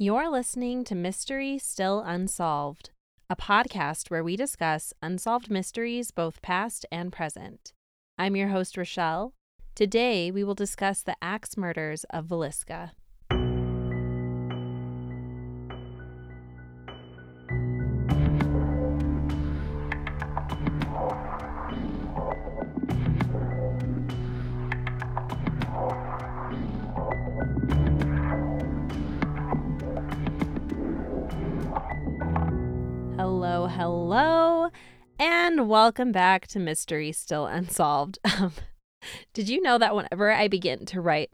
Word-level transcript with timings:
You're 0.00 0.30
listening 0.30 0.84
to 0.84 0.94
Mystery 0.94 1.58
Still 1.58 2.04
Unsolved, 2.06 2.90
a 3.28 3.34
podcast 3.34 4.12
where 4.12 4.22
we 4.22 4.36
discuss 4.36 4.94
unsolved 5.02 5.50
mysteries, 5.50 6.12
both 6.12 6.40
past 6.40 6.86
and 6.92 7.12
present. 7.12 7.72
I'm 8.16 8.36
your 8.36 8.50
host, 8.50 8.76
Rochelle. 8.76 9.32
Today, 9.74 10.30
we 10.30 10.44
will 10.44 10.54
discuss 10.54 11.02
the 11.02 11.16
axe 11.20 11.56
murders 11.56 12.04
of 12.10 12.26
Villisca. 12.26 12.92
Hello, 33.78 34.70
and 35.20 35.68
welcome 35.68 36.10
back 36.10 36.48
to 36.48 36.58
Mystery 36.58 37.12
Still 37.12 37.46
Unsolved. 37.46 38.18
Um, 38.40 38.52
did 39.32 39.48
you 39.48 39.62
know 39.62 39.78
that 39.78 39.94
whenever 39.94 40.32
I 40.32 40.48
begin 40.48 40.84
to 40.86 41.00
write 41.00 41.30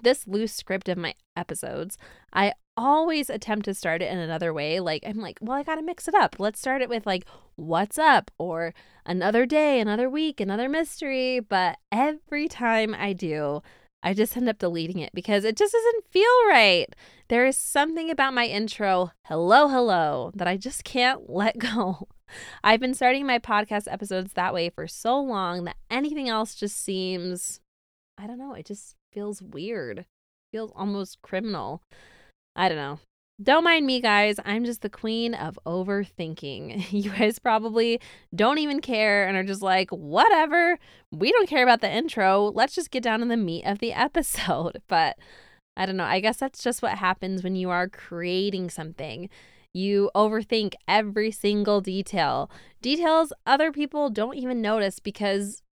this 0.00 0.26
loose 0.26 0.54
script 0.54 0.88
of 0.88 0.96
my 0.96 1.12
episodes, 1.36 1.98
I 2.32 2.54
always 2.74 3.28
attempt 3.28 3.66
to 3.66 3.74
start 3.74 4.00
it 4.00 4.10
in 4.10 4.16
another 4.16 4.54
way? 4.54 4.80
Like, 4.80 5.02
I'm 5.06 5.18
like, 5.18 5.36
well, 5.42 5.58
I 5.58 5.62
got 5.62 5.74
to 5.74 5.82
mix 5.82 6.08
it 6.08 6.14
up. 6.14 6.36
Let's 6.38 6.58
start 6.58 6.80
it 6.80 6.88
with, 6.88 7.04
like, 7.04 7.26
what's 7.56 7.98
up, 7.98 8.30
or 8.38 8.72
another 9.04 9.44
day, 9.44 9.78
another 9.78 10.08
week, 10.08 10.40
another 10.40 10.70
mystery. 10.70 11.38
But 11.38 11.76
every 11.92 12.48
time 12.48 12.96
I 12.98 13.12
do, 13.12 13.62
I 14.02 14.14
just 14.14 14.36
end 14.36 14.48
up 14.48 14.58
deleting 14.58 14.98
it 14.98 15.12
because 15.14 15.44
it 15.44 15.56
just 15.56 15.72
doesn't 15.72 16.04
feel 16.10 16.48
right. 16.48 16.86
There 17.28 17.46
is 17.46 17.56
something 17.56 18.10
about 18.10 18.34
my 18.34 18.46
intro, 18.46 19.12
hello, 19.26 19.68
hello, 19.68 20.32
that 20.34 20.48
I 20.48 20.56
just 20.56 20.84
can't 20.84 21.30
let 21.30 21.58
go. 21.58 22.08
I've 22.64 22.80
been 22.80 22.94
starting 22.94 23.26
my 23.26 23.38
podcast 23.38 23.90
episodes 23.90 24.32
that 24.32 24.54
way 24.54 24.70
for 24.70 24.86
so 24.86 25.20
long 25.20 25.64
that 25.64 25.76
anything 25.90 26.28
else 26.28 26.54
just 26.54 26.82
seems, 26.82 27.60
I 28.18 28.26
don't 28.26 28.38
know, 28.38 28.54
it 28.54 28.66
just 28.66 28.96
feels 29.12 29.42
weird, 29.42 30.06
feels 30.50 30.72
almost 30.74 31.22
criminal. 31.22 31.82
I 32.56 32.68
don't 32.68 32.78
know. 32.78 32.98
Don't 33.42 33.64
mind 33.64 33.86
me, 33.86 34.00
guys. 34.00 34.36
I'm 34.44 34.64
just 34.64 34.82
the 34.82 34.90
queen 34.90 35.34
of 35.34 35.58
overthinking. 35.66 36.92
You 37.02 37.10
guys 37.10 37.38
probably 37.38 38.00
don't 38.34 38.58
even 38.58 38.80
care 38.80 39.26
and 39.26 39.36
are 39.36 39.42
just 39.42 39.62
like, 39.62 39.90
whatever. 39.90 40.78
We 41.10 41.32
don't 41.32 41.48
care 41.48 41.62
about 41.62 41.80
the 41.80 41.90
intro. 41.90 42.52
Let's 42.54 42.74
just 42.74 42.90
get 42.90 43.02
down 43.02 43.20
to 43.20 43.26
the 43.26 43.36
meat 43.36 43.64
of 43.64 43.78
the 43.78 43.92
episode. 44.06 44.82
But 44.86 45.16
I 45.76 45.86
don't 45.86 45.96
know. 45.96 46.04
I 46.04 46.20
guess 46.20 46.36
that's 46.36 46.62
just 46.62 46.82
what 46.82 46.98
happens 46.98 47.42
when 47.42 47.56
you 47.56 47.70
are 47.70 47.88
creating 47.88 48.70
something. 48.70 49.28
You 49.72 50.10
overthink 50.14 50.74
every 50.86 51.30
single 51.30 51.80
detail, 51.80 52.50
details 52.82 53.32
other 53.46 53.72
people 53.72 54.10
don't 54.10 54.36
even 54.36 54.60
notice 54.60 55.00
because 55.00 55.62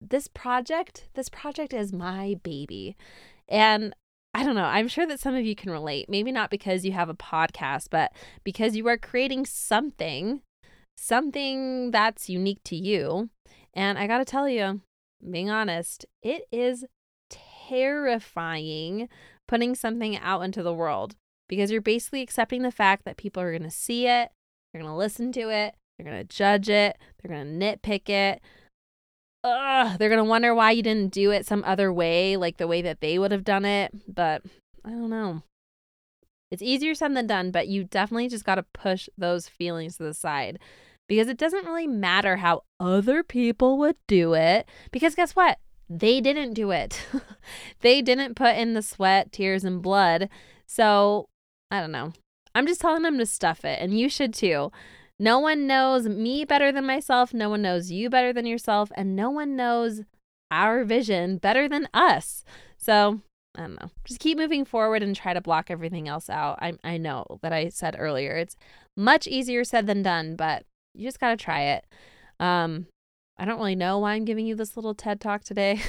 this 0.00 0.28
project, 0.28 1.08
this 1.14 1.28
project 1.28 1.74
is 1.74 1.92
my 1.92 2.36
baby. 2.44 2.96
And 3.48 3.94
I 4.34 4.42
don't 4.42 4.56
know. 4.56 4.64
I'm 4.64 4.88
sure 4.88 5.06
that 5.06 5.20
some 5.20 5.36
of 5.36 5.44
you 5.44 5.54
can 5.54 5.70
relate. 5.70 6.08
Maybe 6.08 6.32
not 6.32 6.50
because 6.50 6.84
you 6.84 6.90
have 6.92 7.08
a 7.08 7.14
podcast, 7.14 7.86
but 7.90 8.12
because 8.42 8.74
you 8.74 8.86
are 8.88 8.98
creating 8.98 9.46
something, 9.46 10.42
something 10.96 11.92
that's 11.92 12.28
unique 12.28 12.62
to 12.64 12.76
you. 12.76 13.30
And 13.74 13.96
I 13.96 14.08
got 14.08 14.18
to 14.18 14.24
tell 14.24 14.48
you, 14.48 14.80
being 15.30 15.50
honest, 15.50 16.04
it 16.20 16.48
is 16.50 16.84
terrifying 17.30 19.08
putting 19.46 19.74
something 19.74 20.16
out 20.18 20.40
into 20.40 20.62
the 20.62 20.74
world 20.74 21.14
because 21.48 21.70
you're 21.70 21.80
basically 21.80 22.22
accepting 22.22 22.62
the 22.62 22.72
fact 22.72 23.04
that 23.04 23.16
people 23.16 23.42
are 23.42 23.52
going 23.52 23.62
to 23.62 23.70
see 23.70 24.06
it, 24.06 24.30
they're 24.72 24.82
going 24.82 24.92
to 24.92 24.96
listen 24.96 25.30
to 25.32 25.50
it, 25.50 25.74
they're 25.96 26.06
going 26.06 26.18
to 26.18 26.24
judge 26.36 26.68
it, 26.68 26.98
they're 27.22 27.34
going 27.34 27.58
to 27.58 27.64
nitpick 27.64 28.08
it 28.08 28.42
ugh, 29.44 29.98
they're 29.98 30.08
gonna 30.08 30.24
wonder 30.24 30.54
why 30.54 30.72
you 30.72 30.82
didn't 30.82 31.12
do 31.12 31.30
it 31.30 31.46
some 31.46 31.62
other 31.64 31.92
way, 31.92 32.36
like 32.36 32.56
the 32.56 32.66
way 32.66 32.82
that 32.82 33.00
they 33.00 33.18
would 33.18 33.30
have 33.30 33.44
done 33.44 33.64
it. 33.64 33.92
But 34.12 34.42
I 34.84 34.90
don't 34.90 35.10
know. 35.10 35.42
It's 36.50 36.62
easier 36.62 36.94
said 36.94 37.16
than 37.16 37.26
done, 37.26 37.50
but 37.50 37.68
you 37.68 37.84
definitely 37.84 38.28
just 38.28 38.44
got 38.44 38.56
to 38.56 38.62
push 38.62 39.08
those 39.18 39.48
feelings 39.48 39.96
to 39.96 40.04
the 40.04 40.14
side 40.14 40.58
because 41.08 41.28
it 41.28 41.36
doesn't 41.36 41.66
really 41.66 41.86
matter 41.86 42.36
how 42.36 42.62
other 42.78 43.22
people 43.22 43.76
would 43.78 43.96
do 44.06 44.34
it. 44.34 44.68
Because 44.90 45.14
guess 45.14 45.34
what? 45.34 45.58
They 45.88 46.20
didn't 46.20 46.54
do 46.54 46.70
it. 46.70 47.06
they 47.80 48.02
didn't 48.02 48.34
put 48.34 48.56
in 48.56 48.74
the 48.74 48.82
sweat, 48.82 49.32
tears, 49.32 49.64
and 49.64 49.82
blood. 49.82 50.28
So 50.66 51.28
I 51.70 51.80
don't 51.80 51.92
know. 51.92 52.12
I'm 52.54 52.66
just 52.66 52.80
telling 52.80 53.02
them 53.02 53.18
to 53.18 53.26
stuff 53.26 53.64
it, 53.64 53.80
and 53.80 53.98
you 53.98 54.08
should 54.08 54.32
too. 54.32 54.70
No 55.18 55.38
one 55.38 55.66
knows 55.66 56.08
me 56.08 56.44
better 56.44 56.72
than 56.72 56.86
myself. 56.86 57.32
No 57.32 57.48
one 57.50 57.62
knows 57.62 57.90
you 57.90 58.10
better 58.10 58.32
than 58.32 58.46
yourself. 58.46 58.90
And 58.96 59.14
no 59.14 59.30
one 59.30 59.56
knows 59.56 60.02
our 60.50 60.84
vision 60.84 61.38
better 61.38 61.68
than 61.68 61.88
us. 61.94 62.44
So 62.76 63.20
I 63.56 63.62
don't 63.62 63.80
know. 63.80 63.90
Just 64.04 64.20
keep 64.20 64.36
moving 64.36 64.64
forward 64.64 65.02
and 65.02 65.14
try 65.14 65.32
to 65.32 65.40
block 65.40 65.70
everything 65.70 66.08
else 66.08 66.28
out. 66.28 66.58
I, 66.60 66.74
I 66.82 66.96
know 66.96 67.24
that 67.42 67.52
I 67.52 67.68
said 67.68 67.96
earlier 67.98 68.36
it's 68.36 68.56
much 68.96 69.26
easier 69.26 69.64
said 69.64 69.86
than 69.86 70.02
done, 70.02 70.36
but 70.36 70.64
you 70.94 71.06
just 71.06 71.20
got 71.20 71.30
to 71.30 71.36
try 71.36 71.62
it. 71.62 71.84
Um, 72.40 72.86
I 73.38 73.44
don't 73.44 73.58
really 73.58 73.74
know 73.74 73.98
why 73.98 74.12
I'm 74.12 74.24
giving 74.24 74.46
you 74.46 74.54
this 74.54 74.76
little 74.76 74.94
TED 74.94 75.20
talk 75.20 75.42
today. 75.42 75.80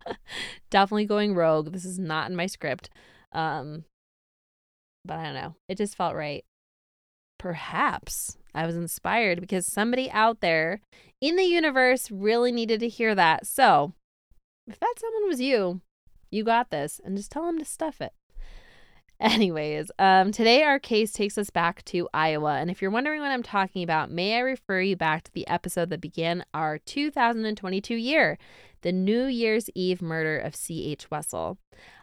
Definitely 0.70 1.06
going 1.06 1.34
rogue. 1.34 1.72
This 1.72 1.84
is 1.84 1.98
not 1.98 2.30
in 2.30 2.36
my 2.36 2.46
script. 2.46 2.88
Um, 3.32 3.84
but 5.04 5.18
I 5.18 5.24
don't 5.24 5.34
know. 5.34 5.54
It 5.68 5.76
just 5.76 5.96
felt 5.96 6.14
right. 6.14 6.44
Perhaps 7.38 8.37
I 8.54 8.66
was 8.66 8.76
inspired 8.76 9.40
because 9.40 9.66
somebody 9.66 10.10
out 10.10 10.40
there 10.40 10.80
in 11.20 11.36
the 11.36 11.44
universe 11.44 12.10
really 12.10 12.52
needed 12.52 12.80
to 12.80 12.88
hear 12.88 13.14
that. 13.14 13.46
So, 13.46 13.92
if 14.66 14.78
that 14.78 14.94
someone 14.98 15.28
was 15.28 15.40
you, 15.40 15.80
you 16.30 16.44
got 16.44 16.70
this 16.70 17.00
and 17.04 17.16
just 17.16 17.30
tell 17.30 17.46
them 17.46 17.58
to 17.58 17.64
stuff 17.64 18.00
it. 18.00 18.12
Anyways, 19.20 19.90
um, 19.98 20.30
today 20.30 20.62
our 20.62 20.78
case 20.78 21.10
takes 21.10 21.36
us 21.38 21.50
back 21.50 21.84
to 21.86 22.08
Iowa. 22.14 22.58
And 22.58 22.70
if 22.70 22.80
you're 22.80 22.90
wondering 22.90 23.20
what 23.20 23.32
I'm 23.32 23.42
talking 23.42 23.82
about, 23.82 24.12
may 24.12 24.36
I 24.36 24.40
refer 24.40 24.80
you 24.80 24.94
back 24.94 25.24
to 25.24 25.32
the 25.32 25.46
episode 25.48 25.90
that 25.90 26.00
began 26.00 26.44
our 26.54 26.78
2022 26.78 27.96
year, 27.96 28.38
the 28.82 28.92
New 28.92 29.24
Year's 29.24 29.68
Eve 29.74 30.00
murder 30.00 30.38
of 30.38 30.54
C.H. 30.54 31.10
Wessel. 31.10 31.58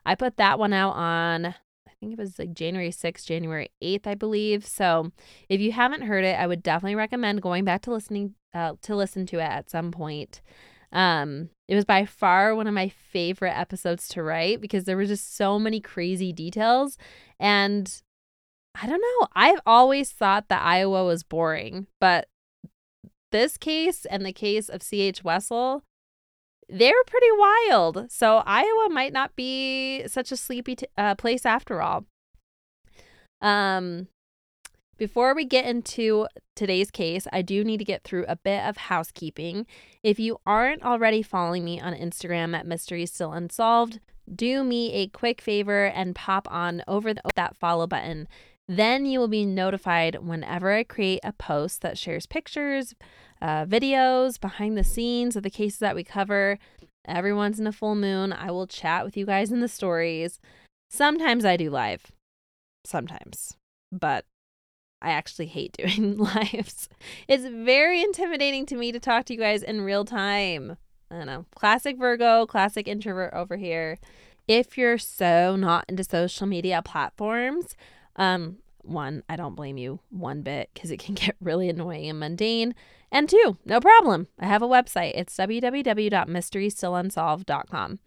I 0.06 0.16
put 0.16 0.36
that 0.38 0.60
one 0.60 0.74
out 0.74 0.92
on 0.92 1.56
think 2.00 2.14
it 2.14 2.20
was 2.20 2.40
like 2.40 2.54
January 2.54 2.92
6th, 2.92 3.26
January 3.26 3.70
8th, 3.84 4.08
I 4.08 4.16
believe. 4.16 4.66
So 4.66 5.12
if 5.50 5.62
you 5.62 5.72
haven't 5.72 6.04
heard 6.04 6.24
it, 6.24 6.40
I 6.40 6.48
would 6.48 6.64
definitely 6.64 6.96
recommend 6.96 7.42
going 7.42 7.66
back 7.66 7.82
to 7.84 7.92
listening 7.92 8.36
uh, 8.54 8.74
to 8.84 8.96
listen 8.96 9.26
to 9.28 9.40
it 9.40 9.50
at 9.50 9.70
some 9.70 9.92
point. 9.92 10.42
Um, 10.92 11.50
it 11.68 11.76
was 11.76 11.86
by 11.86 12.06
far 12.06 12.56
one 12.56 12.68
of 12.68 12.74
my 12.74 12.90
favorite 12.90 13.58
episodes 13.58 14.08
to 14.10 14.24
write 14.24 14.62
because 14.62 14.86
there 14.86 14.96
were 14.96 15.06
just 15.06 15.36
so 15.36 15.60
many 15.60 15.82
crazy 15.82 16.32
details. 16.32 16.98
And 17.40 18.02
I 18.82 18.88
don't 18.88 19.02
know, 19.02 19.28
I've 19.36 19.62
always 19.66 20.12
thought 20.12 20.48
that 20.50 20.64
Iowa 20.64 21.06
was 21.06 21.24
boring, 21.24 21.88
but 22.00 22.28
this 23.32 23.58
case 23.58 24.06
and 24.06 24.26
the 24.26 24.34
case 24.34 24.70
of 24.70 24.82
C.H. 24.82 25.24
Wessel 25.24 25.84
they're 26.70 26.94
pretty 27.08 27.32
wild. 27.38 28.12
So 28.12 28.44
Iowa 28.46 28.90
might 28.90 29.14
not 29.14 29.36
be 29.36 30.08
such 30.08 30.32
a 30.32 30.38
sleepy 30.38 30.76
t- 30.76 30.88
uh, 30.98 31.16
place 31.16 31.46
after 31.46 31.82
all. 31.82 32.06
Um, 33.42 34.08
before 34.98 35.36
we 35.36 35.46
get 35.46 35.66
into 35.66 36.28
today's 36.56 36.90
case, 36.90 37.28
I 37.34 37.42
do 37.42 37.64
need 37.64 37.78
to 37.78 37.86
get 37.86 38.04
through 38.04 38.26
a 38.28 38.38
bit 38.38 38.64
of 38.64 38.78
housekeeping. 38.78 39.66
If 40.04 40.20
you 40.20 40.40
aren't 40.46 40.84
already 40.84 41.22
following 41.22 41.66
me 41.66 41.80
on 41.82 41.94
Instagram 41.94 42.56
at 42.56 42.66
Mystery 42.66 43.06
Still 43.06 43.34
Unsolved, 43.34 44.00
do 44.34 44.64
me 44.64 44.94
a 44.94 45.08
quick 45.08 45.42
favor 45.42 45.86
and 45.86 46.16
pop 46.16 46.48
on 46.50 46.82
over 46.88 47.14
the, 47.14 47.22
that 47.36 47.58
follow 47.58 47.88
button. 47.88 48.28
Then 48.68 49.06
you 49.06 49.20
will 49.20 49.28
be 49.28 49.46
notified 49.46 50.16
whenever 50.24 50.72
I 50.72 50.84
create 50.84 51.20
a 51.24 51.34
post 51.34 51.82
that 51.82 51.98
shares 51.98 52.26
pictures, 52.26 52.96
uh, 53.42 53.66
videos, 53.66 54.40
behind 54.40 54.78
the 54.78 54.84
scenes 54.84 55.36
of 55.36 55.44
the 55.44 55.50
cases 55.50 55.80
that 55.80 55.96
we 55.96 56.04
cover. 56.04 56.58
Every 57.08 57.34
once 57.34 57.60
in 57.60 57.68
a 57.68 57.72
full 57.72 57.96
moon, 57.96 58.34
I 58.34 58.52
will 58.52 58.68
chat 58.68 59.06
with 59.06 59.16
you 59.16 59.26
guys 59.26 59.52
in 59.52 59.60
the 59.60 59.68
stories. 59.68 60.40
Sometimes 60.90 61.46
I 61.46 61.58
do 61.58 61.70
live, 61.70 62.12
sometimes, 62.84 63.58
but 63.92 64.26
I 65.02 65.12
actually 65.12 65.48
hate 65.48 65.74
doing 65.78 66.18
lives. 66.18 66.90
It's 67.28 67.46
very 67.46 68.02
intimidating 68.02 68.66
to 68.68 68.76
me 68.76 68.92
to 68.92 69.00
talk 69.00 69.26
to 69.26 69.34
you 69.34 69.40
guys 69.40 69.64
in 69.64 69.82
real 69.82 70.06
time. 70.06 70.78
I 71.12 71.18
don't 71.18 71.28
know. 71.28 71.46
Classic 71.56 71.98
Virgo, 71.98 72.46
classic 72.46 72.88
introvert 72.88 73.34
over 73.34 73.58
here. 73.58 74.00
If 74.48 74.78
you're 74.78 74.98
so 74.98 75.56
not 75.56 75.86
into 75.88 76.04
social 76.04 76.48
media 76.48 76.82
platforms, 76.84 77.76
um, 78.16 78.58
one, 78.88 79.24
I 79.28 79.36
don't 79.36 79.56
blame 79.56 79.78
you 79.78 80.00
one 80.10 80.42
bit 80.42 80.70
because 80.74 80.92
it 80.92 81.00
can 81.00 81.16
get 81.16 81.36
really 81.40 81.70
annoying 81.70 82.10
and 82.10 82.20
mundane. 82.20 82.76
And 83.12 83.30
two, 83.30 83.58
no 83.66 83.80
problem. 83.80 84.28
I 84.40 84.46
have 84.46 84.62
a 84.62 84.68
website. 84.68 85.14
It's 85.16 85.36
www.mysterystillunsolved.com. 85.38 88.00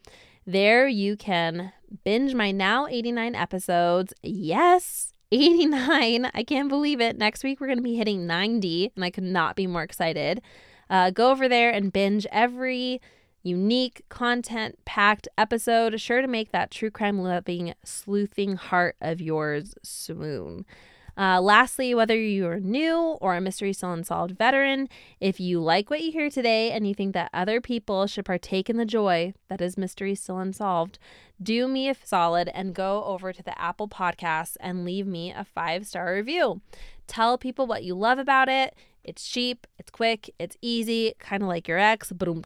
There 0.46 0.88
you 0.88 1.16
can 1.16 1.72
binge 2.04 2.34
my 2.34 2.50
now 2.50 2.86
89 2.86 3.34
episodes. 3.34 4.12
Yes, 4.22 5.12
89. 5.32 6.30
I 6.32 6.42
can't 6.42 6.68
believe 6.68 7.00
it. 7.00 7.18
Next 7.18 7.44
week, 7.44 7.60
we're 7.60 7.66
going 7.66 7.78
to 7.78 7.82
be 7.82 7.96
hitting 7.96 8.26
90, 8.26 8.92
and 8.96 9.04
I 9.04 9.10
could 9.10 9.24
not 9.24 9.56
be 9.56 9.66
more 9.66 9.82
excited. 9.82 10.40
Uh, 10.88 11.10
go 11.10 11.30
over 11.30 11.48
there 11.48 11.70
and 11.70 11.92
binge 11.92 12.26
every 12.32 13.00
unique, 13.42 14.02
content 14.08 14.78
packed 14.84 15.28
episode, 15.36 16.00
sure 16.00 16.20
to 16.20 16.28
make 16.28 16.52
that 16.52 16.70
true 16.70 16.90
crime 16.90 17.18
loving, 17.20 17.74
sleuthing 17.84 18.56
heart 18.56 18.96
of 19.00 19.20
yours 19.20 19.74
swoon. 19.82 20.64
Uh, 21.18 21.40
lastly, 21.40 21.96
whether 21.96 22.14
you 22.14 22.46
are 22.46 22.60
new 22.60 22.96
or 23.20 23.34
a 23.34 23.40
Mystery 23.40 23.72
Still 23.72 23.92
Unsolved 23.92 24.38
veteran, 24.38 24.88
if 25.18 25.40
you 25.40 25.58
like 25.58 25.90
what 25.90 26.00
you 26.00 26.12
hear 26.12 26.30
today 26.30 26.70
and 26.70 26.86
you 26.86 26.94
think 26.94 27.12
that 27.14 27.30
other 27.34 27.60
people 27.60 28.06
should 28.06 28.24
partake 28.24 28.70
in 28.70 28.76
the 28.76 28.84
joy 28.84 29.34
that 29.48 29.60
is 29.60 29.76
Mystery 29.76 30.14
Still 30.14 30.38
Unsolved, 30.38 31.00
do 31.42 31.66
me 31.66 31.88
a 31.88 31.96
solid 32.04 32.48
and 32.54 32.72
go 32.72 33.02
over 33.02 33.32
to 33.32 33.42
the 33.42 33.60
Apple 33.60 33.88
Podcasts 33.88 34.56
and 34.60 34.84
leave 34.84 35.08
me 35.08 35.32
a 35.32 35.44
five 35.44 35.88
star 35.88 36.14
review. 36.14 36.60
Tell 37.08 37.36
people 37.36 37.66
what 37.66 37.82
you 37.82 37.96
love 37.96 38.20
about 38.20 38.48
it. 38.48 38.76
It's 39.08 39.26
cheap, 39.26 39.66
it's 39.78 39.90
quick, 39.90 40.34
it's 40.38 40.58
easy, 40.60 41.14
kind 41.18 41.42
of 41.42 41.48
like 41.48 41.66
your 41.66 41.78
ex. 41.78 42.12
Boom. 42.12 42.44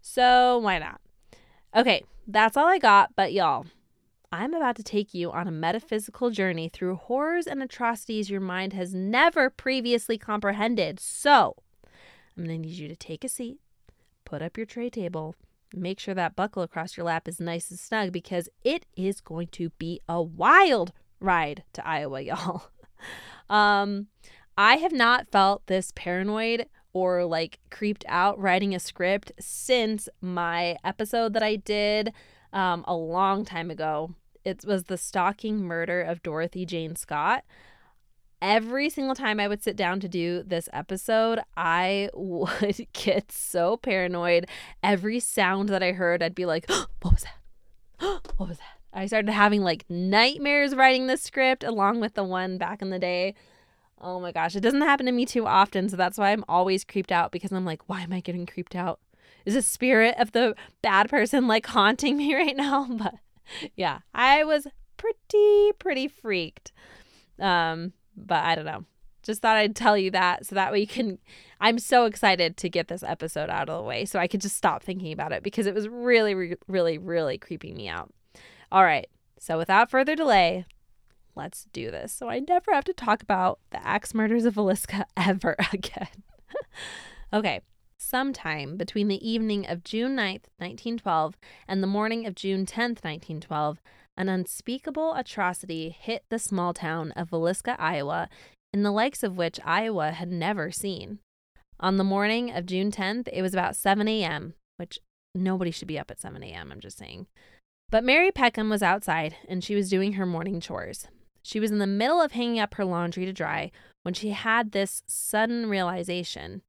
So 0.00 0.58
why 0.58 0.80
not? 0.80 1.00
Okay, 1.76 2.02
that's 2.26 2.56
all 2.56 2.66
I 2.66 2.78
got, 2.78 3.10
but 3.14 3.32
y'all. 3.32 3.66
I'm 4.32 4.52
about 4.52 4.76
to 4.76 4.82
take 4.82 5.14
you 5.14 5.30
on 5.30 5.46
a 5.46 5.52
metaphysical 5.52 6.30
journey 6.30 6.68
through 6.68 6.96
horrors 6.96 7.46
and 7.46 7.62
atrocities 7.62 8.30
your 8.30 8.40
mind 8.40 8.72
has 8.72 8.94
never 8.94 9.48
previously 9.48 10.18
comprehended. 10.18 10.98
So, 10.98 11.54
I'm 12.36 12.46
going 12.46 12.62
to 12.62 12.68
need 12.68 12.78
you 12.78 12.88
to 12.88 12.96
take 12.96 13.22
a 13.22 13.28
seat, 13.28 13.60
put 14.24 14.42
up 14.42 14.56
your 14.56 14.66
tray 14.66 14.90
table, 14.90 15.36
make 15.72 16.00
sure 16.00 16.14
that 16.14 16.34
buckle 16.34 16.62
across 16.62 16.96
your 16.96 17.04
lap 17.04 17.28
is 17.28 17.38
nice 17.38 17.70
and 17.70 17.78
snug 17.78 18.10
because 18.10 18.48
it 18.64 18.86
is 18.96 19.20
going 19.20 19.48
to 19.48 19.70
be 19.78 20.00
a 20.08 20.20
wild 20.20 20.92
ride 21.20 21.62
to 21.74 21.86
Iowa, 21.86 22.20
y'all. 22.22 22.70
um, 23.48 24.08
I 24.56 24.76
have 24.76 24.92
not 24.92 25.28
felt 25.30 25.66
this 25.66 25.92
paranoid 25.94 26.66
or 26.92 27.24
like 27.24 27.58
creeped 27.70 28.04
out 28.08 28.38
writing 28.38 28.74
a 28.74 28.78
script 28.78 29.32
since 29.40 30.08
my 30.20 30.76
episode 30.84 31.32
that 31.34 31.42
I 31.42 31.56
did 31.56 32.12
um, 32.52 32.84
a 32.86 32.94
long 32.94 33.44
time 33.44 33.70
ago 33.70 34.14
it 34.44 34.64
was 34.64 34.84
the 34.84 34.98
stalking 34.98 35.62
murder 35.62 36.02
of 36.02 36.22
Dorothy 36.22 36.66
Jane 36.66 36.96
Scott. 36.96 37.44
Every 38.40 38.90
single 38.90 39.14
time 39.14 39.38
I 39.38 39.46
would 39.46 39.62
sit 39.62 39.76
down 39.76 40.00
to 40.00 40.08
do 40.08 40.42
this 40.42 40.68
episode, 40.72 41.40
I 41.56 42.10
would 42.14 42.86
get 42.92 43.30
so 43.30 43.76
paranoid. 43.76 44.46
Every 44.82 45.20
sound 45.20 45.68
that 45.68 45.82
I 45.82 45.92
heard, 45.92 46.22
I'd 46.22 46.34
be 46.34 46.46
like, 46.46 46.68
what 47.02 47.12
was 47.12 47.24
that? 47.24 48.20
what 48.36 48.48
was 48.48 48.58
that? 48.58 48.78
I 48.92 49.06
started 49.06 49.30
having 49.30 49.62
like 49.62 49.84
nightmares 49.88 50.74
writing 50.74 51.06
the 51.06 51.16
script 51.16 51.64
along 51.64 52.00
with 52.00 52.14
the 52.14 52.24
one 52.24 52.58
back 52.58 52.82
in 52.82 52.90
the 52.90 52.98
day. 52.98 53.34
Oh 54.02 54.18
my 54.18 54.32
gosh, 54.32 54.56
it 54.56 54.60
doesn't 54.60 54.80
happen 54.82 55.06
to 55.06 55.12
me 55.12 55.24
too 55.24 55.46
often, 55.46 55.88
so 55.88 55.96
that's 55.96 56.18
why 56.18 56.32
I'm 56.32 56.44
always 56.48 56.84
creeped 56.84 57.12
out 57.12 57.30
because 57.30 57.52
I'm 57.52 57.64
like, 57.64 57.88
why 57.88 58.00
am 58.00 58.12
I 58.12 58.20
getting 58.20 58.46
creeped 58.46 58.74
out? 58.74 58.98
Is 59.46 59.54
the 59.54 59.62
spirit 59.62 60.16
of 60.18 60.32
the 60.32 60.54
bad 60.82 61.08
person 61.08 61.46
like 61.46 61.66
haunting 61.66 62.16
me 62.16 62.34
right 62.34 62.56
now? 62.56 62.88
But 62.98 63.14
yeah, 63.76 64.00
I 64.14 64.44
was 64.44 64.66
pretty, 64.96 65.72
pretty 65.78 66.08
freaked. 66.08 66.72
Um, 67.40 67.92
but 68.16 68.44
I 68.44 68.54
don't 68.54 68.64
know. 68.64 68.84
Just 69.22 69.40
thought 69.40 69.56
I'd 69.56 69.76
tell 69.76 69.96
you 69.96 70.10
that 70.12 70.46
so 70.46 70.54
that 70.56 70.72
way 70.72 70.80
you 70.80 70.86
can. 70.86 71.18
I'm 71.60 71.78
so 71.78 72.06
excited 72.06 72.56
to 72.56 72.68
get 72.68 72.88
this 72.88 73.04
episode 73.04 73.50
out 73.50 73.68
of 73.68 73.78
the 73.78 73.82
way 73.82 74.04
so 74.04 74.18
I 74.18 74.26
could 74.26 74.40
just 74.40 74.56
stop 74.56 74.82
thinking 74.82 75.12
about 75.12 75.32
it 75.32 75.44
because 75.44 75.66
it 75.66 75.74
was 75.74 75.88
really, 75.88 76.56
really, 76.66 76.98
really, 76.98 77.38
creeping 77.38 77.76
me 77.76 77.88
out. 77.88 78.12
All 78.72 78.82
right. 78.82 79.08
So 79.38 79.58
without 79.58 79.90
further 79.90 80.16
delay, 80.16 80.66
let's 81.34 81.66
do 81.72 81.90
this 81.90 82.12
so 82.12 82.28
I 82.28 82.40
never 82.40 82.72
have 82.72 82.84
to 82.84 82.92
talk 82.92 83.22
about 83.22 83.58
the 83.70 83.86
axe 83.86 84.14
murders 84.14 84.44
of 84.44 84.54
Villisca 84.54 85.04
ever 85.16 85.56
again. 85.72 86.08
okay. 87.32 87.60
Sometime 87.98 88.76
between 88.76 89.06
the 89.06 89.28
evening 89.28 89.64
of 89.68 89.84
June 89.84 90.16
9th, 90.16 90.50
1912, 90.58 91.36
and 91.68 91.82
the 91.82 91.86
morning 91.86 92.26
of 92.26 92.34
June 92.34 92.66
10th, 92.66 93.04
1912, 93.04 93.80
an 94.16 94.28
unspeakable 94.28 95.14
atrocity 95.14 95.90
hit 95.90 96.24
the 96.28 96.38
small 96.38 96.74
town 96.74 97.12
of 97.12 97.30
Villisca, 97.30 97.76
Iowa, 97.78 98.28
in 98.72 98.82
the 98.82 98.90
likes 98.90 99.22
of 99.22 99.36
which 99.36 99.60
Iowa 99.64 100.10
had 100.10 100.30
never 100.30 100.72
seen. 100.72 101.20
On 101.78 101.96
the 101.96 102.04
morning 102.04 102.50
of 102.50 102.66
June 102.66 102.90
10th, 102.90 103.28
it 103.32 103.40
was 103.40 103.54
about 103.54 103.76
7 103.76 104.06
a.m., 104.08 104.54
which 104.76 104.98
nobody 105.34 105.70
should 105.70 105.88
be 105.88 105.98
up 105.98 106.10
at 106.10 106.20
7 106.20 106.42
a.m., 106.42 106.72
I'm 106.72 106.80
just 106.80 106.98
saying. 106.98 107.26
But 107.90 108.04
Mary 108.04 108.30
Peckham 108.30 108.68
was 108.68 108.82
outside 108.82 109.36
and 109.48 109.62
she 109.62 109.74
was 109.74 109.90
doing 109.90 110.14
her 110.14 110.26
morning 110.26 110.60
chores. 110.60 111.06
She 111.42 111.60
was 111.60 111.70
in 111.70 111.78
the 111.78 111.86
middle 111.86 112.20
of 112.20 112.32
hanging 112.32 112.60
up 112.60 112.74
her 112.74 112.84
laundry 112.84 113.24
to 113.24 113.32
dry 113.32 113.70
when 114.02 114.14
she 114.14 114.30
had 114.30 114.72
this 114.72 115.02
sudden 115.06 115.68
realization. 115.68 116.62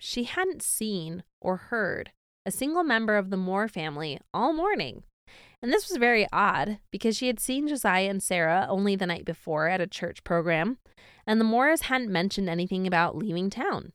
She 0.00 0.24
hadn't 0.24 0.62
seen 0.62 1.24
or 1.40 1.56
heard 1.56 2.12
a 2.46 2.50
single 2.50 2.84
member 2.84 3.16
of 3.16 3.30
the 3.30 3.36
Moore 3.36 3.68
family 3.68 4.18
all 4.32 4.52
morning. 4.52 5.02
And 5.62 5.72
this 5.72 5.88
was 5.88 5.96
very 5.96 6.26
odd 6.30 6.78
because 6.90 7.16
she 7.16 7.26
had 7.26 7.40
seen 7.40 7.68
Josiah 7.68 8.10
and 8.10 8.22
Sarah 8.22 8.66
only 8.68 8.96
the 8.96 9.06
night 9.06 9.24
before 9.24 9.68
at 9.68 9.80
a 9.80 9.86
church 9.86 10.22
program, 10.22 10.76
and 11.26 11.40
the 11.40 11.44
Moores 11.44 11.82
hadn't 11.82 12.12
mentioned 12.12 12.50
anything 12.50 12.86
about 12.86 13.16
leaving 13.16 13.48
town. 13.48 13.92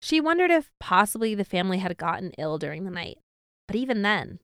She 0.00 0.20
wondered 0.20 0.50
if 0.50 0.70
possibly 0.78 1.34
the 1.34 1.44
family 1.44 1.78
had 1.78 1.96
gotten 1.96 2.32
ill 2.38 2.56
during 2.58 2.84
the 2.84 2.90
night. 2.90 3.18
But 3.66 3.76
even 3.76 4.02
then, 4.02 4.38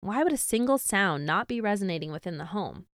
why 0.00 0.22
would 0.22 0.32
a 0.32 0.36
single 0.36 0.78
sound 0.78 1.26
not 1.26 1.48
be 1.48 1.60
resonating 1.60 2.12
within 2.12 2.38
the 2.38 2.46
home? 2.46 2.86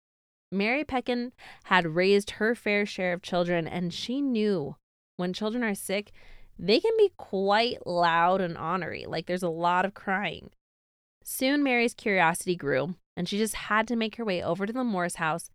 Mary 0.51 0.85
Peckham 0.85 1.33
had 1.65 1.95
raised 1.95 2.33
her 2.33 2.55
fair 2.55 2.87
share 2.87 3.13
of 3.13 3.23
children, 3.23 3.67
and 3.67 3.93
she 3.93 4.21
knew 4.21 4.77
when 5.17 5.33
children 5.33 5.63
are 5.63 5.75
sick, 5.75 6.13
they 6.59 6.81
can 6.81 6.93
be 6.97 7.13
quite 7.17 7.87
loud 7.87 8.41
and 8.41 8.57
honory. 8.57 9.07
Like 9.07 9.27
there's 9.27 9.43
a 9.43 9.49
lot 9.49 9.85
of 9.85 9.95
crying. 9.95 10.51
Soon 11.23 11.63
Mary's 11.63 11.95
curiosity 11.95 12.57
grew, 12.57 12.95
and 13.17 13.29
she 13.29 13.37
just 13.37 13.55
had 13.55 13.87
to 13.89 13.97
make 13.97 14.17
her 14.17 14.25
way 14.25 14.43
over 14.43 14.65
to 14.65 14.73
the 14.73 14.85
Morris 14.85 15.17
house 15.17 15.51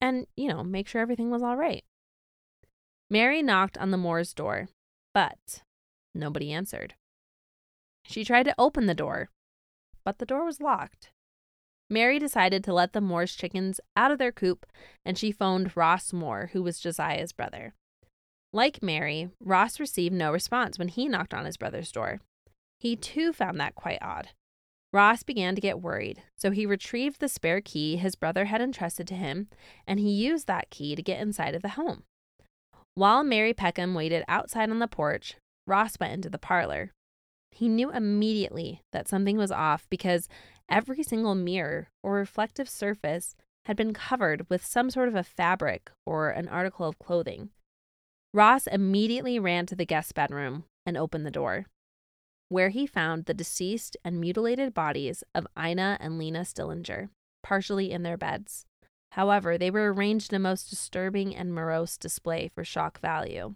and, 0.00 0.26
you 0.36 0.48
know, 0.48 0.62
make 0.62 0.86
sure 0.86 1.00
everything 1.00 1.30
was 1.30 1.42
all 1.42 1.56
right. 1.56 1.84
Mary 3.08 3.42
knocked 3.42 3.78
on 3.78 3.90
the 3.90 3.96
Moore's 3.96 4.34
door, 4.34 4.68
but 5.14 5.62
nobody 6.14 6.52
answered. 6.52 6.94
She 8.04 8.24
tried 8.24 8.44
to 8.44 8.54
open 8.58 8.86
the 8.86 8.94
door, 8.94 9.30
but 10.04 10.18
the 10.18 10.26
door 10.26 10.44
was 10.44 10.60
locked. 10.60 11.10
Mary 11.88 12.18
decided 12.18 12.64
to 12.64 12.72
let 12.72 12.92
the 12.92 13.00
Moore's 13.00 13.34
chickens 13.34 13.80
out 13.96 14.10
of 14.10 14.18
their 14.18 14.32
coop, 14.32 14.66
and 15.04 15.16
she 15.16 15.30
phoned 15.30 15.76
Ross 15.76 16.12
Moore, 16.12 16.50
who 16.52 16.62
was 16.62 16.80
Josiah's 16.80 17.32
brother. 17.32 17.74
Like 18.52 18.82
Mary, 18.82 19.28
Ross 19.40 19.78
received 19.78 20.14
no 20.14 20.32
response 20.32 20.78
when 20.78 20.88
he 20.88 21.08
knocked 21.08 21.34
on 21.34 21.44
his 21.44 21.56
brother's 21.56 21.92
door. 21.92 22.20
He 22.78 22.96
too 22.96 23.32
found 23.32 23.60
that 23.60 23.74
quite 23.74 23.98
odd. 24.02 24.30
Ross 24.92 25.22
began 25.22 25.54
to 25.54 25.60
get 25.60 25.82
worried, 25.82 26.22
so 26.36 26.50
he 26.50 26.64
retrieved 26.64 27.20
the 27.20 27.28
spare 27.28 27.60
key 27.60 27.96
his 27.96 28.14
brother 28.14 28.46
had 28.46 28.60
entrusted 28.60 29.06
to 29.08 29.14
him, 29.14 29.48
and 29.86 30.00
he 30.00 30.10
used 30.10 30.46
that 30.46 30.70
key 30.70 30.96
to 30.96 31.02
get 31.02 31.20
inside 31.20 31.54
of 31.54 31.62
the 31.62 31.70
home. 31.70 32.04
While 32.94 33.22
Mary 33.22 33.52
Peckham 33.52 33.94
waited 33.94 34.24
outside 34.26 34.70
on 34.70 34.78
the 34.78 34.88
porch, 34.88 35.36
Ross 35.66 35.96
went 36.00 36.14
into 36.14 36.30
the 36.30 36.38
parlor. 36.38 36.92
He 37.50 37.68
knew 37.68 37.90
immediately 37.90 38.80
that 38.92 39.08
something 39.08 39.36
was 39.36 39.50
off 39.50 39.86
because 39.90 40.28
every 40.68 41.02
single 41.02 41.34
mirror 41.34 41.88
or 42.02 42.14
reflective 42.14 42.68
surface 42.68 43.34
had 43.66 43.76
been 43.76 43.92
covered 43.92 44.48
with 44.48 44.64
some 44.64 44.90
sort 44.90 45.08
of 45.08 45.14
a 45.14 45.24
fabric 45.24 45.90
or 46.04 46.30
an 46.30 46.48
article 46.48 46.86
of 46.86 46.98
clothing. 46.98 47.50
Ross 48.32 48.66
immediately 48.66 49.38
ran 49.38 49.66
to 49.66 49.74
the 49.74 49.86
guest 49.86 50.14
bedroom 50.14 50.64
and 50.84 50.96
opened 50.96 51.26
the 51.26 51.30
door, 51.30 51.66
where 52.48 52.68
he 52.68 52.86
found 52.86 53.24
the 53.24 53.34
deceased 53.34 53.96
and 54.04 54.20
mutilated 54.20 54.72
bodies 54.72 55.24
of 55.34 55.46
Ina 55.58 55.98
and 56.00 56.18
Lena 56.18 56.44
Stillinger, 56.44 57.08
partially 57.42 57.90
in 57.90 58.02
their 58.02 58.16
beds. 58.16 58.66
However, 59.12 59.56
they 59.56 59.70
were 59.70 59.92
arranged 59.92 60.32
in 60.32 60.36
a 60.36 60.40
most 60.40 60.68
disturbing 60.68 61.34
and 61.34 61.52
morose 61.52 61.96
display 61.96 62.50
for 62.54 62.64
shock 62.64 63.00
value. 63.00 63.54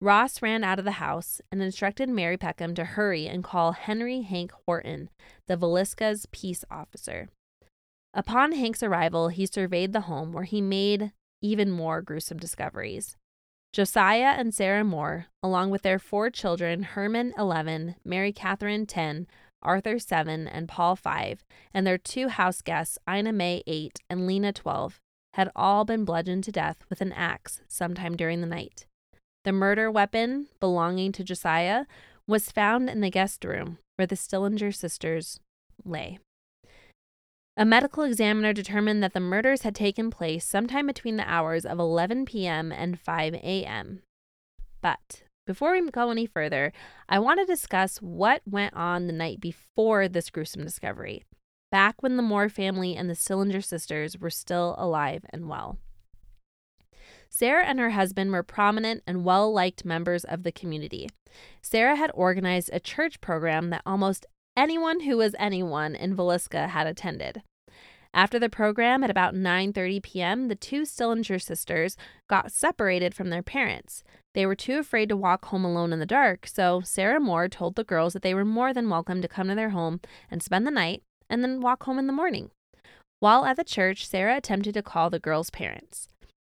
Ross 0.00 0.40
ran 0.42 0.62
out 0.62 0.78
of 0.78 0.84
the 0.84 0.92
house 0.92 1.40
and 1.50 1.60
instructed 1.60 2.08
Mary 2.08 2.36
Peckham 2.36 2.74
to 2.76 2.84
hurry 2.84 3.26
and 3.26 3.42
call 3.42 3.72
Henry 3.72 4.22
Hank 4.22 4.52
Horton, 4.64 5.10
the 5.48 5.56
Villisca's 5.56 6.26
peace 6.30 6.64
officer. 6.70 7.28
Upon 8.14 8.52
Hank's 8.52 8.82
arrival, 8.82 9.28
he 9.28 9.44
surveyed 9.44 9.92
the 9.92 10.02
home 10.02 10.32
where 10.32 10.44
he 10.44 10.60
made 10.60 11.12
even 11.42 11.70
more 11.70 12.00
gruesome 12.00 12.38
discoveries. 12.38 13.16
Josiah 13.72 14.34
and 14.38 14.54
Sarah 14.54 14.84
Moore, 14.84 15.26
along 15.42 15.70
with 15.70 15.82
their 15.82 15.98
four 15.98 16.30
children, 16.30 16.84
Herman 16.84 17.34
11, 17.36 17.96
Mary 18.04 18.32
Catherine 18.32 18.86
10, 18.86 19.26
Arthur 19.62 19.98
7, 19.98 20.46
and 20.48 20.68
Paul 20.68 20.96
5, 20.96 21.44
and 21.74 21.86
their 21.86 21.98
two 21.98 22.28
house 22.28 22.62
guests, 22.62 22.98
Ina 23.10 23.32
May 23.32 23.62
8 23.66 24.00
and 24.08 24.26
Lena 24.26 24.52
12, 24.52 25.00
had 25.34 25.50
all 25.54 25.84
been 25.84 26.04
bludgeoned 26.04 26.44
to 26.44 26.52
death 26.52 26.84
with 26.88 27.00
an 27.00 27.12
axe 27.12 27.60
sometime 27.68 28.16
during 28.16 28.40
the 28.40 28.46
night. 28.46 28.86
The 29.48 29.52
murder 29.52 29.90
weapon, 29.90 30.48
belonging 30.60 31.10
to 31.12 31.24
Josiah, 31.24 31.86
was 32.26 32.52
found 32.52 32.90
in 32.90 33.00
the 33.00 33.08
guest 33.08 33.46
room 33.46 33.78
where 33.96 34.04
the 34.04 34.14
Stillinger 34.14 34.72
sisters 34.72 35.40
lay. 35.86 36.18
A 37.56 37.64
medical 37.64 38.02
examiner 38.02 38.52
determined 38.52 39.02
that 39.02 39.14
the 39.14 39.20
murders 39.20 39.62
had 39.62 39.74
taken 39.74 40.10
place 40.10 40.44
sometime 40.44 40.86
between 40.86 41.16
the 41.16 41.26
hours 41.26 41.64
of 41.64 41.78
11 41.78 42.26
p.m. 42.26 42.70
and 42.70 43.00
5 43.00 43.36
a.m. 43.36 44.02
But 44.82 45.22
before 45.46 45.72
we 45.72 45.90
go 45.90 46.10
any 46.10 46.26
further, 46.26 46.70
I 47.08 47.18
want 47.18 47.40
to 47.40 47.46
discuss 47.46 48.02
what 48.02 48.42
went 48.44 48.74
on 48.74 49.06
the 49.06 49.14
night 49.14 49.40
before 49.40 50.08
this 50.08 50.28
gruesome 50.28 50.62
discovery, 50.62 51.24
back 51.72 52.02
when 52.02 52.18
the 52.18 52.22
Moore 52.22 52.50
family 52.50 52.94
and 52.94 53.08
the 53.08 53.14
Stillinger 53.14 53.62
sisters 53.62 54.18
were 54.18 54.28
still 54.28 54.74
alive 54.76 55.24
and 55.30 55.48
well. 55.48 55.78
Sarah 57.30 57.64
and 57.64 57.78
her 57.78 57.90
husband 57.90 58.32
were 58.32 58.42
prominent 58.42 59.02
and 59.06 59.24
well 59.24 59.52
liked 59.52 59.84
members 59.84 60.24
of 60.24 60.42
the 60.42 60.52
community. 60.52 61.08
Sarah 61.62 61.96
had 61.96 62.10
organized 62.14 62.70
a 62.72 62.80
church 62.80 63.20
program 63.20 63.70
that 63.70 63.82
almost 63.84 64.26
anyone 64.56 65.00
who 65.00 65.16
was 65.16 65.34
anyone 65.38 65.94
in 65.94 66.16
Villisca 66.16 66.68
had 66.68 66.86
attended. 66.86 67.42
After 68.14 68.38
the 68.38 68.48
program 68.48 69.04
at 69.04 69.10
about 69.10 69.34
9:30 69.34 70.02
p.m., 70.02 70.48
the 70.48 70.54
two 70.56 70.82
Stillinger 70.82 71.38
sisters 71.38 71.96
got 72.28 72.50
separated 72.50 73.14
from 73.14 73.28
their 73.28 73.42
parents. 73.42 74.02
They 74.34 74.46
were 74.46 74.56
too 74.56 74.78
afraid 74.78 75.08
to 75.10 75.16
walk 75.16 75.44
home 75.46 75.64
alone 75.64 75.92
in 75.92 75.98
the 75.98 76.06
dark, 76.06 76.46
so 76.46 76.80
Sarah 76.80 77.20
Moore 77.20 77.48
told 77.48 77.76
the 77.76 77.84
girls 77.84 78.14
that 78.14 78.22
they 78.22 78.34
were 78.34 78.44
more 78.44 78.72
than 78.72 78.88
welcome 78.88 79.20
to 79.20 79.28
come 79.28 79.48
to 79.48 79.54
their 79.54 79.70
home 79.70 80.00
and 80.30 80.42
spend 80.42 80.66
the 80.66 80.70
night 80.70 81.02
and 81.28 81.42
then 81.42 81.60
walk 81.60 81.84
home 81.84 81.98
in 81.98 82.06
the 82.06 82.12
morning. 82.12 82.50
While 83.20 83.44
at 83.44 83.56
the 83.56 83.64
church, 83.64 84.06
Sarah 84.06 84.36
attempted 84.36 84.74
to 84.74 84.82
call 84.82 85.10
the 85.10 85.18
girls' 85.18 85.50
parents. 85.50 86.08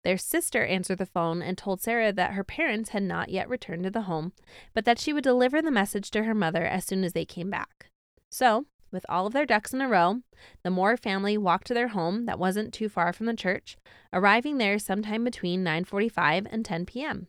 Their 0.07 0.19
sister 0.19 0.65
answered 0.65 0.99
the 0.99 1.05
phone 1.05 1.43
and 1.43 1.59
told 1.59 1.81
Sarah 1.81 2.13
that 2.13 2.35
her 2.35 2.45
parents 2.45 2.91
had 2.91 3.03
not 3.03 3.29
yet 3.29 3.49
returned 3.49 3.83
to 3.83 3.91
the 3.91 4.03
home, 4.03 4.33
but 4.73 4.85
that 4.85 5.01
she 5.01 5.13
would 5.13 5.25
deliver 5.25 5.61
the 5.61 5.73
message 5.73 6.13
to 6.13 6.23
her 6.23 6.33
mother 6.33 6.65
as 6.65 6.85
soon 6.85 7.03
as 7.03 7.13
they 7.13 7.25
came 7.25 7.51
back. 7.51 7.91
So, 8.31 8.67
with 8.93 9.05
all 9.09 9.27
of 9.27 9.33
their 9.33 9.45
ducks 9.45 9.75
in 9.75 9.81
a 9.81 9.89
row, 9.89 10.21
the 10.63 10.71
Moore 10.71 10.97
family 10.97 11.37
walked 11.37 11.67
to 11.67 11.75
their 11.75 11.89
home 11.89 12.25
that 12.27 12.39
wasn't 12.39 12.73
too 12.73 12.89
far 12.89 13.13
from 13.13 13.27
the 13.27 13.35
church, 13.35 13.77
arriving 14.13 14.59
there 14.59 14.79
sometime 14.79 15.25
between 15.25 15.65
9:45 15.65 16.47
and 16.53 16.65
10 16.65 16.87
p.m. 16.87 17.27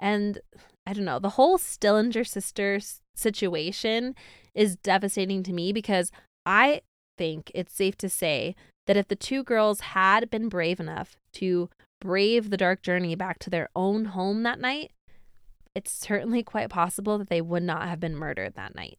And 0.00 0.38
I 0.86 0.94
don't 0.94 1.04
know, 1.04 1.18
the 1.18 1.36
whole 1.36 1.58
Stillinger 1.58 2.24
sisters 2.24 3.02
situation 3.14 4.14
is 4.54 4.76
devastating 4.76 5.42
to 5.42 5.52
me 5.52 5.70
because 5.74 6.10
I 6.46 6.80
think 7.18 7.50
it's 7.54 7.74
safe 7.74 7.98
to 7.98 8.08
say 8.08 8.56
that 8.86 8.96
if 8.96 9.08
the 9.08 9.16
two 9.16 9.42
girls 9.42 9.80
had 9.80 10.30
been 10.30 10.48
brave 10.48 10.80
enough 10.80 11.16
to 11.34 11.70
brave 12.00 12.50
the 12.50 12.56
dark 12.56 12.82
journey 12.82 13.14
back 13.14 13.38
to 13.40 13.50
their 13.50 13.68
own 13.74 14.06
home 14.06 14.42
that 14.42 14.60
night, 14.60 14.92
it's 15.74 15.90
certainly 15.90 16.42
quite 16.42 16.70
possible 16.70 17.18
that 17.18 17.28
they 17.28 17.40
would 17.40 17.62
not 17.62 17.88
have 17.88 18.00
been 18.00 18.16
murdered 18.16 18.54
that 18.54 18.74
night. 18.74 18.98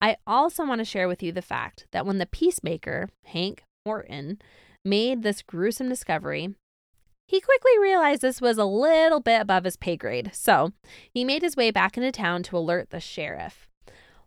I 0.00 0.16
also 0.26 0.66
want 0.66 0.80
to 0.80 0.84
share 0.84 1.08
with 1.08 1.22
you 1.22 1.32
the 1.32 1.42
fact 1.42 1.86
that 1.92 2.06
when 2.06 2.18
the 2.18 2.26
peacemaker, 2.26 3.08
Hank 3.24 3.64
Horton, 3.84 4.38
made 4.84 5.22
this 5.22 5.42
gruesome 5.42 5.88
discovery, 5.88 6.54
he 7.26 7.40
quickly 7.40 7.72
realized 7.80 8.20
this 8.20 8.40
was 8.40 8.58
a 8.58 8.66
little 8.66 9.20
bit 9.20 9.40
above 9.40 9.64
his 9.64 9.76
pay 9.76 9.96
grade, 9.96 10.30
so 10.34 10.72
he 11.12 11.24
made 11.24 11.42
his 11.42 11.56
way 11.56 11.70
back 11.70 11.96
into 11.96 12.12
town 12.12 12.42
to 12.44 12.58
alert 12.58 12.90
the 12.90 13.00
sheriff. 13.00 13.66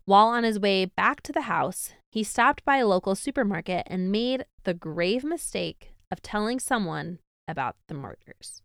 While 0.04 0.28
on 0.28 0.42
his 0.42 0.58
way 0.58 0.84
back 0.84 1.22
to 1.22 1.32
the 1.32 1.42
house, 1.42 1.92
he 2.10 2.22
stopped 2.22 2.64
by 2.64 2.78
a 2.78 2.86
local 2.86 3.14
supermarket 3.14 3.86
and 3.86 4.12
made 4.12 4.44
the 4.64 4.74
grave 4.74 5.24
mistake 5.24 5.92
of 6.10 6.22
telling 6.22 6.58
someone 6.58 7.18
about 7.46 7.76
the 7.88 7.94
murders. 7.94 8.62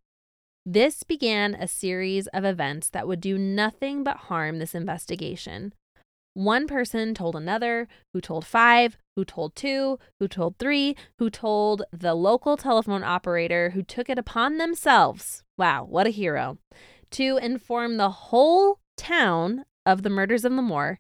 This 0.66 1.04
began 1.04 1.56
a 1.56 1.68
series 1.68 2.28
of 2.28 2.46
events 2.46 2.90
that 2.90 3.08
would 3.08 3.20
do 3.20 3.38
nothing 3.38 4.04
but 4.04 4.18
harm 4.18 4.60
this 4.60 4.74
investigation. 4.74 5.74
One 6.36 6.68
person 6.68 7.14
told 7.14 7.36
another, 7.36 7.88
who 8.14 8.22
told 8.22 8.46
five, 8.46 8.98
who 9.16 9.26
told 9.26 9.56
two, 9.56 10.00
who 10.20 10.28
told 10.28 10.58
three, 10.58 10.96
who 11.20 11.30
told 11.30 11.84
the 11.92 12.16
local 12.16 12.58
telephone 12.58 13.04
operator 13.04 13.72
who 13.72 13.84
took 13.84 14.10
it 14.10 14.18
upon 14.18 14.58
themselves 14.58 15.44
wow, 15.58 15.84
what 15.84 16.08
a 16.08 16.12
hero 16.12 16.58
to 17.12 17.38
inform 17.38 17.98
the 17.98 18.10
whole 18.10 18.80
town 18.98 19.66
of 19.86 20.02
the 20.02 20.10
murders 20.10 20.46
of 20.46 20.56
the 20.56 20.62
Moore, 20.62 21.00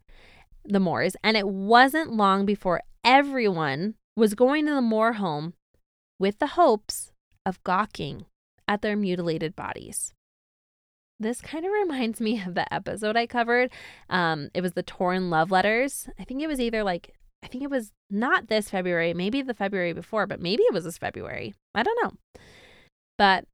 the 0.65 0.79
Moores, 0.79 1.15
and 1.23 1.37
it 1.37 1.47
wasn't 1.47 2.13
long 2.13 2.45
before 2.45 2.81
everyone 3.03 3.95
was 4.15 4.35
going 4.35 4.65
to 4.65 4.73
the 4.73 4.81
Moore 4.81 5.13
home 5.13 5.53
with 6.19 6.39
the 6.39 6.47
hopes 6.47 7.11
of 7.45 7.63
gawking 7.63 8.25
at 8.67 8.81
their 8.81 8.95
mutilated 8.95 9.55
bodies. 9.55 10.13
This 11.19 11.41
kind 11.41 11.65
of 11.65 11.71
reminds 11.71 12.19
me 12.19 12.41
of 12.45 12.55
the 12.55 12.71
episode 12.73 13.15
I 13.15 13.27
covered. 13.27 13.71
Um, 14.09 14.49
it 14.53 14.61
was 14.61 14.73
the 14.73 14.83
torn 14.83 15.29
love 15.29 15.51
letters. 15.51 16.09
I 16.19 16.23
think 16.23 16.41
it 16.41 16.47
was 16.47 16.59
either 16.59 16.83
like 16.83 17.13
I 17.43 17.47
think 17.47 17.63
it 17.63 17.69
was 17.69 17.91
not 18.09 18.47
this 18.47 18.69
February, 18.69 19.13
maybe 19.13 19.41
the 19.41 19.53
February 19.53 19.91
before, 19.91 20.25
but 20.25 20.39
maybe 20.39 20.63
it 20.63 20.73
was 20.73 20.85
this 20.85 20.97
February. 20.97 21.53
I 21.75 21.83
don't 21.83 21.99
know. 22.03 22.13
But 23.17 23.45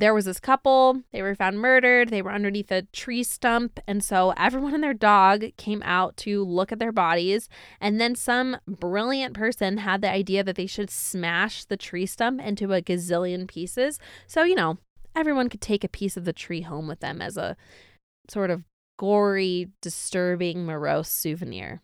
there 0.00 0.14
was 0.14 0.24
this 0.24 0.40
couple, 0.40 1.02
they 1.12 1.22
were 1.22 1.34
found 1.34 1.58
murdered, 1.58 2.08
they 2.08 2.22
were 2.22 2.32
underneath 2.32 2.72
a 2.72 2.82
tree 2.92 3.22
stump, 3.22 3.78
and 3.86 4.02
so 4.02 4.32
everyone 4.36 4.74
and 4.74 4.82
their 4.82 4.94
dog 4.94 5.44
came 5.56 5.82
out 5.84 6.16
to 6.16 6.42
look 6.42 6.72
at 6.72 6.78
their 6.78 6.92
bodies, 6.92 7.48
and 7.80 8.00
then 8.00 8.14
some 8.14 8.56
brilliant 8.66 9.34
person 9.34 9.78
had 9.78 10.00
the 10.00 10.10
idea 10.10 10.42
that 10.42 10.56
they 10.56 10.66
should 10.66 10.90
smash 10.90 11.64
the 11.64 11.76
tree 11.76 12.06
stump 12.06 12.40
into 12.40 12.72
a 12.72 12.80
gazillion 12.80 13.46
pieces. 13.46 13.98
So, 14.26 14.42
you 14.42 14.54
know, 14.54 14.78
everyone 15.14 15.48
could 15.48 15.60
take 15.60 15.84
a 15.84 15.88
piece 15.88 16.16
of 16.16 16.24
the 16.24 16.32
tree 16.32 16.62
home 16.62 16.88
with 16.88 17.00
them 17.00 17.20
as 17.20 17.36
a 17.36 17.56
sort 18.28 18.50
of 18.50 18.64
gory, 18.98 19.68
disturbing, 19.82 20.64
morose 20.64 21.08
souvenir. 21.08 21.82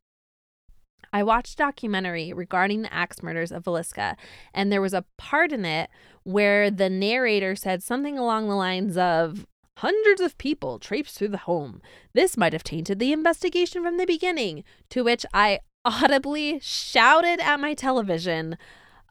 I 1.17 1.23
watched 1.23 1.55
a 1.55 1.65
documentary 1.65 2.35
regarding 2.35 2.83
the 2.83 2.93
axe 2.93 3.23
murders 3.23 3.51
of 3.51 3.65
Villisca, 3.65 4.17
and 4.53 4.71
there 4.71 4.83
was 4.83 4.93
a 4.93 5.07
part 5.17 5.51
in 5.51 5.65
it 5.65 5.89
where 6.25 6.71
the 6.71 6.91
narrator 6.91 7.57
said 7.57 7.83
something 7.83 8.19
along 8.19 8.49
the 8.49 8.55
lines 8.55 8.99
of, 8.99 9.47
Hundreds 9.79 10.21
of 10.21 10.37
people 10.37 10.79
traipsed 10.79 11.17
through 11.17 11.29
the 11.29 11.39
home. 11.39 11.81
This 12.13 12.37
might 12.37 12.53
have 12.53 12.65
tainted 12.65 12.99
the 12.99 13.13
investigation 13.13 13.83
from 13.83 13.97
the 13.97 14.05
beginning. 14.05 14.63
To 14.91 15.05
which 15.05 15.25
I 15.33 15.61
audibly 15.87 16.59
shouted 16.61 17.41
at 17.41 17.61
my 17.61 17.73
television, 17.73 18.59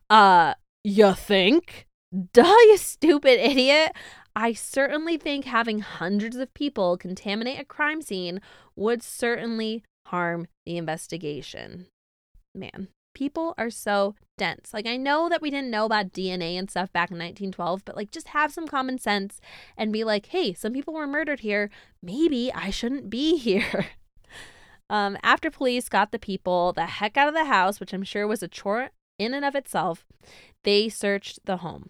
Uh, 0.07 0.53
you 0.83 1.13
think? 1.13 1.87
Duh, 2.33 2.43
you 2.43 2.77
stupid 2.77 3.39
idiot. 3.43 3.93
I 4.35 4.53
certainly 4.53 5.17
think 5.17 5.45
having 5.45 5.79
hundreds 5.79 6.35
of 6.35 6.53
people 6.53 6.97
contaminate 6.97 7.59
a 7.59 7.65
crime 7.65 8.03
scene 8.03 8.41
would 8.75 9.01
certainly 9.01 9.83
harm 10.07 10.47
the 10.67 10.77
investigation. 10.77 11.87
Man, 12.55 12.87
people 13.13 13.53
are 13.57 13.69
so 13.69 14.15
dense. 14.37 14.73
Like, 14.73 14.87
I 14.87 14.97
know 14.97 15.27
that 15.29 15.41
we 15.41 15.49
didn't 15.49 15.71
know 15.71 15.85
about 15.85 16.11
DNA 16.11 16.57
and 16.57 16.69
stuff 16.69 16.91
back 16.93 17.09
in 17.09 17.17
1912, 17.17 17.83
but 17.83 17.95
like, 17.95 18.11
just 18.11 18.29
have 18.29 18.53
some 18.53 18.67
common 18.67 18.99
sense 18.99 19.41
and 19.77 19.91
be 19.91 20.03
like, 20.03 20.27
hey, 20.27 20.53
some 20.53 20.73
people 20.73 20.93
were 20.93 21.07
murdered 21.07 21.39
here. 21.39 21.69
Maybe 22.03 22.51
I 22.53 22.69
shouldn't 22.69 23.09
be 23.09 23.37
here. 23.37 23.87
um, 24.89 25.17
after 25.23 25.49
police 25.49 25.89
got 25.89 26.11
the 26.11 26.19
people 26.19 26.73
the 26.73 26.85
heck 26.85 27.17
out 27.17 27.27
of 27.27 27.33
the 27.33 27.45
house, 27.45 27.79
which 27.79 27.93
I'm 27.93 28.03
sure 28.03 28.27
was 28.27 28.43
a 28.43 28.47
chore 28.47 28.91
in 29.17 29.33
and 29.33 29.45
of 29.45 29.55
itself, 29.55 30.05
they 30.63 30.89
searched 30.89 31.39
the 31.45 31.57
home. 31.57 31.89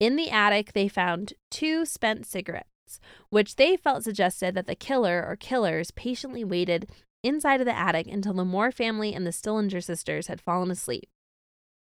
In 0.00 0.16
the 0.16 0.30
attic, 0.30 0.72
they 0.72 0.88
found 0.88 1.34
two 1.50 1.84
spent 1.86 2.26
cigarettes, 2.26 2.98
which 3.30 3.56
they 3.56 3.76
felt 3.76 4.04
suggested 4.04 4.54
that 4.54 4.66
the 4.66 4.74
killer 4.74 5.24
or 5.28 5.36
killers 5.36 5.90
patiently 5.92 6.42
waited 6.42 6.90
inside 7.22 7.60
of 7.60 7.66
the 7.66 7.76
attic 7.76 8.06
until 8.06 8.34
the 8.34 8.44
Moore 8.44 8.72
family 8.72 9.14
and 9.14 9.26
the 9.26 9.32
Stillinger 9.32 9.80
sisters 9.80 10.26
had 10.26 10.40
fallen 10.40 10.70
asleep. 10.70 11.08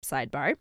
Sidebar. 0.04 0.56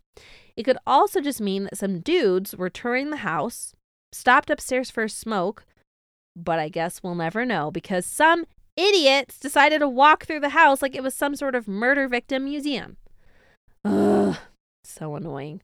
It 0.55 0.63
could 0.63 0.77
also 0.85 1.21
just 1.21 1.39
mean 1.39 1.65
that 1.65 1.77
some 1.77 1.99
dudes 1.99 2.55
were 2.55 2.69
touring 2.69 3.09
the 3.09 3.17
house, 3.17 3.73
stopped 4.11 4.49
upstairs 4.49 4.89
for 4.89 5.03
a 5.03 5.09
smoke, 5.09 5.65
but 6.35 6.59
I 6.59 6.69
guess 6.69 7.01
we'll 7.01 7.15
never 7.15 7.45
know 7.45 7.71
because 7.71 8.05
some 8.05 8.45
idiots 8.75 9.39
decided 9.39 9.79
to 9.79 9.89
walk 9.89 10.25
through 10.25 10.41
the 10.41 10.49
house 10.49 10.81
like 10.81 10.95
it 10.95 11.03
was 11.03 11.13
some 11.13 11.35
sort 11.35 11.55
of 11.55 11.67
murder 11.67 12.07
victim 12.07 12.45
museum. 12.45 12.97
Ugh, 13.85 14.37
so 14.83 15.15
annoying. 15.15 15.61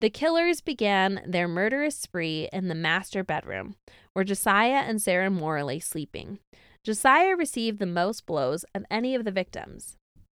The 0.00 0.10
killers 0.10 0.60
began 0.60 1.22
their 1.26 1.48
murderous 1.48 1.96
spree 1.96 2.48
in 2.52 2.68
the 2.68 2.74
master 2.74 3.24
bedroom, 3.24 3.76
where 4.12 4.24
Josiah 4.24 4.84
and 4.86 5.00
Sarah 5.00 5.30
Moore 5.30 5.62
lay 5.64 5.78
sleeping. 5.78 6.38
Josiah 6.86 7.34
received 7.34 7.80
the 7.80 7.84
most 7.84 8.26
blows 8.26 8.64
of 8.72 8.84
any 8.88 9.16
of 9.16 9.24
the 9.24 9.32
victims. 9.32 9.96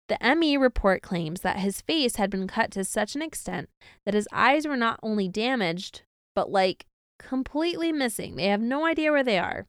The 0.07 0.17
ME 0.37 0.55
report 0.55 1.01
claims 1.01 1.41
that 1.41 1.59
his 1.59 1.81
face 1.81 2.15
had 2.15 2.29
been 2.29 2.47
cut 2.47 2.71
to 2.71 2.85
such 2.85 3.15
an 3.15 3.21
extent 3.21 3.67
that 4.05 4.13
his 4.13 4.29
eyes 4.31 4.65
were 4.65 4.77
not 4.77 4.97
only 5.03 5.27
damaged, 5.27 6.03
but 6.33 6.49
like 6.49 6.85
completely 7.19 7.91
missing. 7.91 8.37
They 8.37 8.47
have 8.47 8.61
no 8.61 8.85
idea 8.85 9.11
where 9.11 9.25
they 9.25 9.37
are. 9.37 9.65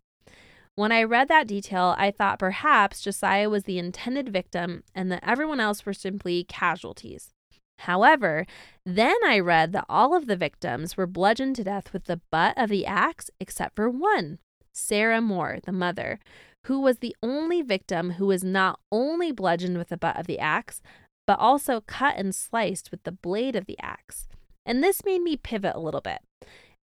When 0.76 0.92
I 0.92 1.02
read 1.02 1.26
that 1.26 1.48
detail, 1.48 1.96
I 1.98 2.12
thought 2.12 2.38
perhaps 2.38 3.00
Josiah 3.00 3.50
was 3.50 3.64
the 3.64 3.80
intended 3.80 4.28
victim 4.28 4.84
and 4.94 5.10
that 5.10 5.24
everyone 5.26 5.58
else 5.58 5.84
were 5.84 5.92
simply 5.92 6.44
casualties. 6.44 7.30
However, 7.78 8.46
then 8.86 9.16
I 9.26 9.40
read 9.40 9.72
that 9.72 9.86
all 9.88 10.14
of 10.14 10.28
the 10.28 10.36
victims 10.36 10.96
were 10.96 11.08
bludgeoned 11.08 11.56
to 11.56 11.64
death 11.64 11.92
with 11.92 12.04
the 12.04 12.20
butt 12.30 12.56
of 12.56 12.70
the 12.70 12.86
axe 12.86 13.32
except 13.40 13.74
for 13.74 13.90
one, 13.90 14.38
Sarah 14.72 15.20
Moore, 15.20 15.58
the 15.64 15.72
mother, 15.72 16.20
who 16.68 16.80
was 16.80 16.98
the 16.98 17.16
only 17.22 17.62
victim 17.62 18.12
who 18.12 18.26
was 18.26 18.44
not 18.44 18.78
only 18.92 19.32
bludgeoned 19.32 19.78
with 19.78 19.88
the 19.88 19.96
butt 19.96 20.18
of 20.18 20.26
the 20.26 20.38
axe, 20.38 20.82
but 21.26 21.38
also 21.38 21.80
cut 21.80 22.16
and 22.18 22.34
sliced 22.34 22.90
with 22.90 23.02
the 23.04 23.12
blade 23.12 23.56
of 23.56 23.64
the 23.64 23.78
axe. 23.80 24.28
And 24.66 24.84
this 24.84 25.02
made 25.02 25.22
me 25.22 25.38
pivot 25.38 25.74
a 25.74 25.80
little 25.80 26.02
bit. 26.02 26.18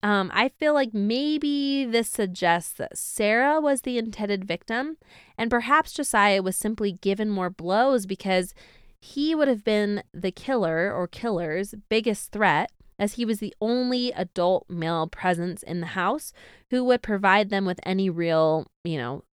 Um, 0.03 0.31
I 0.33 0.49
feel 0.49 0.73
like 0.73 0.95
maybe 0.95 1.85
this 1.85 2.09
suggests 2.09 2.73
that 2.75 2.97
Sarah 2.97 3.61
was 3.61 3.83
the 3.83 3.99
intended 3.99 4.47
victim, 4.47 4.97
and 5.37 5.51
perhaps 5.51 5.93
Josiah 5.93 6.43
was 6.43 6.57
simply 6.57 6.93
given 6.93 7.29
more 7.29 7.51
blows 7.51 8.07
because 8.07 8.55
he 9.03 9.35
would 9.35 9.49
have 9.49 9.65
been 9.65 10.03
the 10.15 10.33
killer 10.33 10.91
or 10.95 11.07
killer's 11.07 11.75
biggest 11.91 12.33
threat, 12.33 12.71
as 12.99 13.15
he 13.15 13.27
was 13.27 13.39
the 13.39 13.55
only 13.61 14.13
adult 14.13 14.65
male 14.71 15.09
presence 15.09 15.63
in 15.63 15.81
the 15.81 15.89
house 15.89 16.33
who 16.71 16.83
would 16.85 17.03
provide 17.03 17.51
them 17.51 17.67
with 17.67 17.81
any 17.85 18.09
real, 18.09 18.67
you 18.83 18.97
know, 18.97 19.25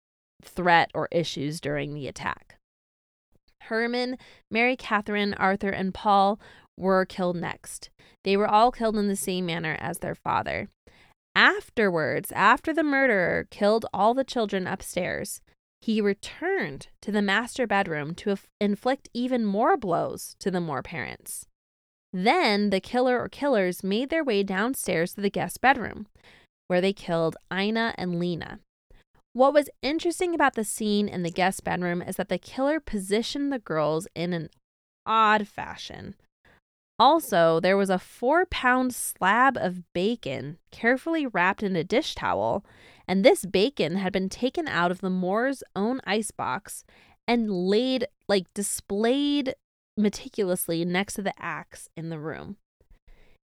threat 0.44 0.90
or 0.94 1.08
issues 1.10 1.60
during 1.60 1.94
the 1.94 2.08
attack. 2.08 2.56
Herman, 3.62 4.18
Mary 4.50 4.76
Catherine, 4.76 5.34
Arthur, 5.34 5.70
and 5.70 5.94
Paul 5.94 6.40
were 6.76 7.04
killed 7.04 7.36
next. 7.36 7.90
They 8.24 8.36
were 8.36 8.48
all 8.48 8.72
killed 8.72 8.96
in 8.96 9.08
the 9.08 9.16
same 9.16 9.46
manner 9.46 9.76
as 9.80 9.98
their 9.98 10.14
father. 10.14 10.68
Afterwards, 11.36 12.32
after 12.32 12.72
the 12.72 12.82
murderer 12.82 13.46
killed 13.50 13.86
all 13.94 14.14
the 14.14 14.24
children 14.24 14.66
upstairs, 14.66 15.40
he 15.80 16.00
returned 16.00 16.88
to 17.00 17.12
the 17.12 17.22
master 17.22 17.66
bedroom 17.66 18.14
to 18.16 18.36
inflict 18.60 19.08
even 19.14 19.44
more 19.44 19.76
blows 19.76 20.34
to 20.40 20.50
the 20.50 20.60
Moore 20.60 20.82
parents. 20.82 21.46
Then 22.12 22.70
the 22.70 22.80
killer 22.80 23.18
or 23.18 23.28
killers 23.28 23.84
made 23.84 24.10
their 24.10 24.24
way 24.24 24.42
downstairs 24.42 25.14
to 25.14 25.20
the 25.20 25.30
guest 25.30 25.60
bedroom, 25.60 26.08
where 26.66 26.80
they 26.80 26.92
killed 26.92 27.36
Ina 27.52 27.94
and 27.96 28.18
Lena. 28.18 28.58
What 29.32 29.54
was 29.54 29.70
interesting 29.80 30.34
about 30.34 30.54
the 30.54 30.64
scene 30.64 31.08
in 31.08 31.22
the 31.22 31.30
guest 31.30 31.62
bedroom 31.62 32.02
is 32.02 32.16
that 32.16 32.28
the 32.28 32.38
killer 32.38 32.80
positioned 32.80 33.52
the 33.52 33.60
girls 33.60 34.08
in 34.14 34.32
an 34.32 34.50
odd 35.06 35.46
fashion. 35.46 36.16
Also, 36.98 37.60
there 37.60 37.76
was 37.76 37.90
a 37.90 37.98
four 37.98 38.44
pound 38.44 38.94
slab 38.94 39.56
of 39.56 39.90
bacon 39.94 40.58
carefully 40.70 41.26
wrapped 41.26 41.62
in 41.62 41.74
a 41.76 41.84
dish 41.84 42.14
towel, 42.14 42.64
and 43.08 43.24
this 43.24 43.46
bacon 43.46 43.96
had 43.96 44.12
been 44.12 44.28
taken 44.28 44.68
out 44.68 44.90
of 44.90 45.00
the 45.00 45.08
Moore's 45.08 45.62
own 45.74 46.00
icebox 46.04 46.84
and 47.26 47.50
laid, 47.50 48.06
like, 48.28 48.52
displayed 48.52 49.54
meticulously 49.96 50.84
next 50.84 51.14
to 51.14 51.22
the 51.22 51.32
axe 51.38 51.88
in 51.96 52.10
the 52.10 52.18
room. 52.18 52.56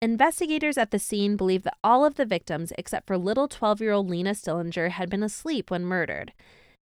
Investigators 0.01 0.77
at 0.77 0.91
the 0.91 0.99
scene 0.99 1.35
believe 1.35 1.63
that 1.63 1.77
all 1.83 2.05
of 2.05 2.15
the 2.15 2.25
victims, 2.25 2.71
except 2.77 3.07
for 3.07 3.17
little 3.17 3.47
12 3.47 3.81
year 3.81 3.91
old 3.91 4.09
Lena 4.09 4.35
Stillinger, 4.35 4.89
had 4.89 5.09
been 5.09 5.23
asleep 5.23 5.71
when 5.71 5.83
murdered. 5.83 6.33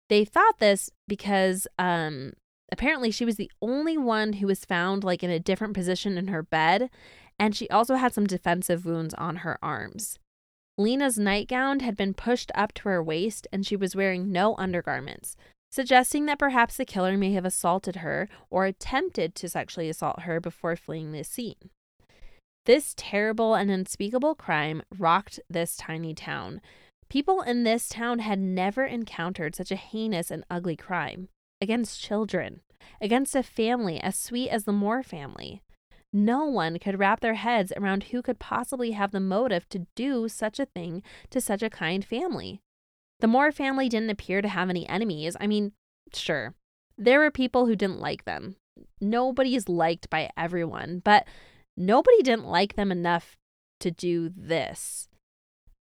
They 0.09 0.25
thought 0.25 0.59
this 0.59 0.91
because 1.07 1.67
um, 1.79 2.33
apparently 2.71 3.11
she 3.11 3.25
was 3.25 3.37
the 3.37 3.51
only 3.61 3.97
one 3.97 4.35
who 4.35 4.47
was 4.47 4.65
found 4.65 5.05
like 5.05 5.23
in 5.23 5.31
a 5.31 5.39
different 5.39 5.75
position 5.75 6.19
in 6.19 6.29
her 6.29 6.43
bed 6.43 6.91
and 7.39 7.57
she 7.57 7.69
also 7.71 7.97
had 7.97 8.15
some 8.15 8.27
defensive 8.27 8.85
wounds 8.85 9.15
on 9.15 9.37
her 9.37 9.59
arms. 9.63 10.19
Lena's 10.79 11.19
nightgown 11.19 11.81
had 11.81 11.97
been 11.97 12.15
pushed 12.15 12.51
up 12.55 12.73
to 12.73 12.89
her 12.89 13.03
waist 13.03 13.47
and 13.53 13.67
she 13.67 13.77
was 13.77 13.97
wearing 13.97 14.33
no 14.33 14.57
undergarments, 14.57 15.37
suggesting 15.71 16.27
that 16.27 16.39
perhaps 16.39 16.77
the 16.77 16.85
killer 16.85 17.17
may 17.17 17.33
have 17.33 17.45
assaulted 17.45 17.97
her 17.97 18.29
or 18.49 18.65
attempted 18.65 19.35
to 19.35 19.49
sexually 19.49 19.89
assault 19.89 20.21
her 20.21 20.41
before 20.41 20.77
fleeing 20.77 21.13
the 21.13 21.25
scene. 21.25 21.71
This 22.65 22.95
terrible 22.97 23.55
and 23.55 23.71
unspeakable 23.71 24.37
crime 24.37 24.83
rocked 24.97 25.41
this 25.51 25.77
tiny 25.77 26.15
town. 26.15 26.61
People 27.09 27.43
in 27.43 27.65
this 27.65 27.89
town 27.89 28.21
had 28.21 28.39
never 28.39 28.85
encountered 28.85 29.55
such 29.57 29.73
a 29.73 29.77
heinous 29.77 30.31
and 30.31 30.45
ugly 30.49 30.77
crime 30.77 31.29
against 31.61 32.01
children, 32.01 32.61
against 33.01 33.35
a 33.35 33.43
family 33.43 34.01
as 34.01 34.17
sweet 34.17 34.49
as 34.49 34.65
the 34.65 34.73
Moore 34.73 35.03
family. 35.03 35.61
No 36.13 36.45
one 36.45 36.79
could 36.79 36.99
wrap 36.99 37.21
their 37.21 37.35
heads 37.35 37.73
around 37.77 38.05
who 38.05 38.23
could 38.23 38.39
possibly 38.39 38.93
have 38.93 39.11
the 39.11 39.21
motive 39.21 39.69
to 39.71 39.87
do 39.97 40.29
such 40.29 40.61
a 40.61 40.67
thing 40.67 41.03
to 41.31 41.41
such 41.41 41.63
a 41.63 41.71
kind 41.71 42.05
family. 42.05 42.61
The 43.21 43.27
Moore 43.27 43.51
family 43.53 43.89
didn't 43.89 44.11
appear 44.11 44.43
to 44.43 44.49
have 44.49 44.71
any 44.71 44.89
enemies. 44.89 45.37
I 45.41 45.47
mean, 45.47 45.73
sure, 46.15 46.55
there 46.99 47.19
were 47.19 47.31
people 47.31 47.67
who 47.67 47.77
didn't 47.77 48.01
like 48.01 48.25
them. 48.25 48.57
Nobody 49.01 49.55
is 49.55 49.69
liked 49.69 50.11
by 50.11 50.31
everyone, 50.37 51.01
but 51.05 51.27
nobody 51.77 52.23
didn't 52.23 52.47
like 52.47 52.77
them 52.77 52.93
enough 52.93 53.37
to 53.81 53.91
do 53.91 54.31
this. 54.35 55.09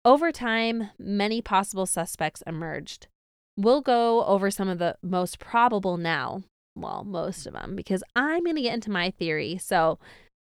Over 0.05 0.33
time, 0.33 0.91
many 0.99 1.43
possible 1.43 1.87
suspects 1.87 2.43
emerged. 2.47 3.09
We'll 3.57 3.81
go 3.81 4.25
over 4.25 4.51
some 4.51 4.69
of 4.69 4.79
the 4.79 4.97
most 5.03 5.39
probable 5.39 5.97
now. 5.97 6.43
Well, 6.77 7.03
most 7.05 7.47
of 7.47 7.53
them, 7.53 7.75
because 7.75 8.05
I'm 8.15 8.45
going 8.45 8.57
to 8.57 8.63
get 8.63 8.75
into 8.75 8.91
my 8.91 9.11
theory. 9.11 9.59
So, 9.59 9.99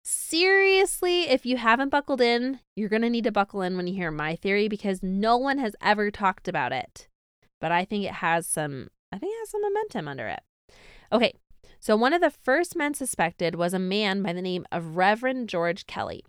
seriously, 0.05 1.29
if 1.29 1.47
you 1.47 1.57
haven't 1.57 1.91
buckled 1.91 2.21
in, 2.21 2.59
you're 2.75 2.89
going 2.89 3.03
to 3.03 3.11
need 3.11 3.25
to 3.25 3.33
buckle 3.33 3.63
in 3.63 3.77
when 3.77 3.87
you 3.87 3.95
hear 3.95 4.11
my 4.11 4.35
theory 4.35 4.67
because 4.67 5.03
no 5.03 5.37
one 5.37 5.59
has 5.59 5.77
ever 5.81 6.11
talked 6.11 6.49
about 6.49 6.73
it. 6.73 7.07
But 7.61 7.71
I 7.71 7.85
think 7.85 8.05
it 8.05 8.15
has 8.15 8.49
some, 8.49 8.89
I 9.13 9.19
think 9.19 9.33
it 9.33 9.39
has 9.43 9.51
some 9.51 9.63
momentum 9.63 10.09
under 10.09 10.27
it. 10.27 10.41
Okay, 11.13 11.35
so 11.85 11.97
one 11.97 12.15
of 12.15 12.23
the 12.23 12.31
first 12.31 12.75
men 12.77 12.95
suspected 12.95 13.57
was 13.57 13.75
a 13.75 13.79
man 13.79 14.23
by 14.23 14.33
the 14.33 14.41
name 14.41 14.65
of 14.73 14.97
Reverend 14.97 15.51
George 15.51 15.87
Kelly. 15.87 16.25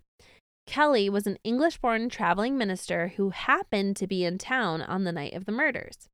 Kelly 0.66 1.08
was 1.08 1.26
an 1.26 1.38
English 1.44 1.78
born 1.78 2.10
traveling 2.10 2.58
minister 2.58 3.14
who 3.16 3.30
happened 3.30 3.96
to 3.96 4.06
be 4.06 4.22
in 4.22 4.36
town 4.36 4.82
on 4.82 5.04
the 5.04 5.12
night 5.12 5.32
of 5.32 5.46
the 5.46 5.52
murders. 5.52 6.10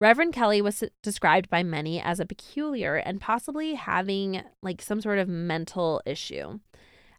Reverend 0.00 0.32
Kelly 0.32 0.62
was 0.62 0.82
described 1.02 1.50
by 1.50 1.62
many 1.62 2.00
as 2.00 2.18
a 2.18 2.24
peculiar 2.24 2.96
and 2.96 3.20
possibly 3.20 3.74
having 3.74 4.42
like 4.62 4.80
some 4.80 5.02
sort 5.02 5.18
of 5.18 5.28
mental 5.28 6.00
issue. 6.06 6.60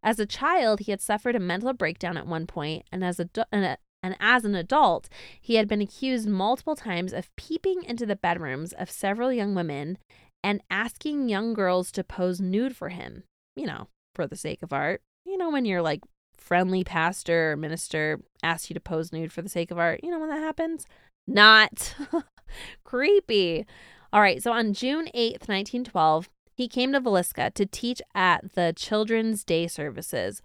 As 0.02 0.18
a 0.18 0.26
child, 0.26 0.80
he 0.80 0.92
had 0.92 1.02
suffered 1.02 1.36
a 1.36 1.40
mental 1.40 1.72
breakdown 1.74 2.18
at 2.18 2.26
one 2.26 2.48
point, 2.48 2.84
and 2.92 3.04
as 3.04 3.20
a 3.20 3.30
and 3.52 4.18
as 4.20 4.44
an 4.44 4.56
adult, 4.56 5.08
he 5.40 5.56
had 5.56 5.68
been 5.68 5.82
accused 5.82 6.28
multiple 6.28 6.76
times 6.76 7.14
of 7.14 7.34
peeping 7.36 7.84
into 7.84 8.06
the 8.06 8.18
bedrooms 8.18 8.74
of 8.74 8.90
several 8.90 9.32
young 9.32 9.54
women 9.56 10.00
and 10.44 10.62
asking 10.70 11.30
young 11.30 11.54
girls 11.54 11.92
to 11.94 12.04
pose 12.04 12.42
nude 12.42 12.76
for 12.76 12.90
him, 12.90 13.24
you 13.56 13.66
know, 13.66 13.88
for 14.14 14.28
the 14.28 14.36
sake 14.36 14.62
of 14.62 14.74
art. 14.74 15.02
You 15.26 15.38
know, 15.38 15.50
when 15.50 15.66
your 15.66 15.82
like 15.82 16.02
friendly 16.36 16.84
pastor 16.84 17.52
or 17.52 17.58
minister 17.58 18.20
asks 18.44 18.70
you 18.70 18.74
to 18.74 18.80
pose 18.80 19.14
nude 19.14 19.32
for 19.32 19.42
the 19.42 19.50
sake 19.50 19.72
of 19.72 19.80
art, 19.80 20.02
you 20.04 20.12
know 20.12 20.20
when 20.20 20.30
that 20.30 20.40
happens? 20.40 20.86
Not. 21.26 21.96
Creepy. 22.84 23.66
All 24.12 24.22
right, 24.22 24.44
so 24.44 24.52
on 24.52 24.74
June 24.74 25.06
8th, 25.16 25.48
1912, 25.48 26.30
he 26.56 26.68
came 26.68 26.92
to 26.92 27.02
Villisca 27.02 27.54
to 27.56 27.66
teach 27.66 28.02
at 28.14 28.54
the 28.54 28.74
Children's 28.76 29.44
Day 29.44 29.68
services. 29.68 30.42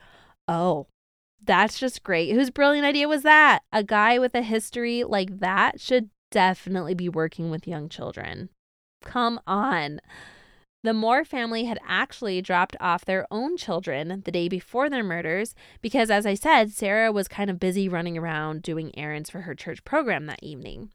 Oh, 0.46 0.86
that's 1.44 1.78
just 1.78 2.02
great. 2.02 2.32
Whose 2.32 2.50
brilliant 2.50 2.86
idea 2.86 3.08
was 3.08 3.22
that? 3.22 3.62
A 3.72 3.84
guy 3.84 4.18
with 4.18 4.34
a 4.34 4.42
history 4.42 5.04
like 5.04 5.40
that 5.40 5.80
should 5.80 6.08
definitely 6.30 6.94
be 6.94 7.08
working 7.08 7.50
with 7.50 7.68
young 7.68 7.88
children. 7.88 8.48
Come 9.04 9.40
on. 9.46 10.00
The 10.84 10.94
Moore 10.94 11.24
family 11.24 11.64
had 11.64 11.80
actually 11.86 12.40
dropped 12.40 12.76
off 12.78 13.04
their 13.04 13.26
own 13.30 13.56
children 13.56 14.22
the 14.24 14.30
day 14.30 14.48
before 14.48 14.88
their 14.88 15.02
murders 15.02 15.54
because, 15.80 16.08
as 16.10 16.24
I 16.24 16.34
said, 16.34 16.70
Sarah 16.70 17.10
was 17.10 17.26
kind 17.26 17.50
of 17.50 17.58
busy 17.58 17.88
running 17.88 18.16
around 18.16 18.62
doing 18.62 18.96
errands 18.96 19.28
for 19.28 19.40
her 19.40 19.54
church 19.54 19.84
program 19.84 20.26
that 20.26 20.42
evening. 20.42 20.90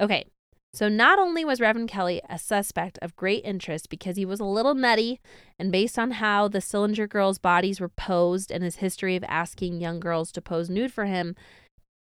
Okay, 0.00 0.24
so 0.72 0.88
not 0.88 1.20
only 1.20 1.44
was 1.44 1.60
Reverend 1.60 1.88
Kelly 1.88 2.20
a 2.28 2.38
suspect 2.38 2.98
of 3.00 3.14
great 3.14 3.44
interest 3.44 3.88
because 3.88 4.16
he 4.16 4.24
was 4.24 4.40
a 4.40 4.44
little 4.44 4.74
nutty, 4.74 5.20
and 5.58 5.70
based 5.70 5.98
on 5.98 6.12
how 6.12 6.48
the 6.48 6.60
Stillinger 6.60 7.06
girls' 7.06 7.38
bodies 7.38 7.80
were 7.80 7.90
posed 7.90 8.50
and 8.50 8.64
his 8.64 8.76
history 8.76 9.14
of 9.14 9.24
asking 9.28 9.80
young 9.80 10.00
girls 10.00 10.32
to 10.32 10.42
pose 10.42 10.68
nude 10.68 10.92
for 10.92 11.04
him, 11.04 11.36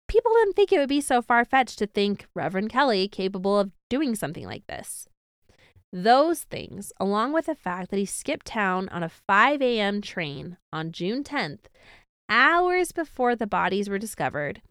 people 0.07 0.33
didn't 0.35 0.55
think 0.55 0.71
it 0.71 0.79
would 0.79 0.89
be 0.89 1.01
so 1.01 1.21
far 1.21 1.45
fetched 1.45 1.79
to 1.81 1.87
think 1.87 2.27
Reverend 2.35 2.71
Kelly 2.71 3.09
capable 3.09 3.59
of 3.59 3.73
doing 3.89 4.15
something 4.15 4.45
like 4.45 4.67
this. 4.69 5.09
Those 5.93 6.45
things, 6.45 6.93
along 7.01 7.33
with 7.33 7.47
the 7.47 7.55
fact 7.55 7.91
that 7.91 7.99
he 7.99 8.07
skipped 8.07 8.47
town 8.47 8.89
on 8.91 9.03
a 9.03 9.09
5 9.09 9.61
a.m. 9.61 10.01
train 10.01 10.57
on 10.73 10.93
June 10.93 11.25
10th, 11.25 11.67
hours 12.29 12.93
before 12.93 13.35
the 13.35 13.47
bodies 13.47 13.89
were 13.89 13.99
discovered, 13.99 14.63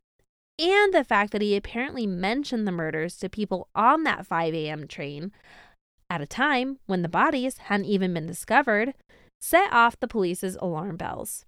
and 0.57 0.93
the 0.93 1.03
fact 1.03 1.31
that 1.31 1.41
he 1.41 1.55
apparently 1.55 2.07
mentioned 2.07 2.67
the 2.67 2.71
murders 2.71 3.17
to 3.17 3.29
people 3.29 3.67
on 3.75 4.03
that 4.03 4.25
5 4.25 4.53
a.m. 4.53 4.87
train 4.87 5.31
at 6.09 6.21
a 6.21 6.25
time 6.25 6.79
when 6.85 7.01
the 7.01 7.09
bodies 7.09 7.57
hadn't 7.57 7.85
even 7.85 8.13
been 8.13 8.25
discovered 8.25 8.93
set 9.41 9.71
off 9.71 9.99
the 9.99 10.07
police's 10.07 10.57
alarm 10.61 10.97
bells. 10.97 11.45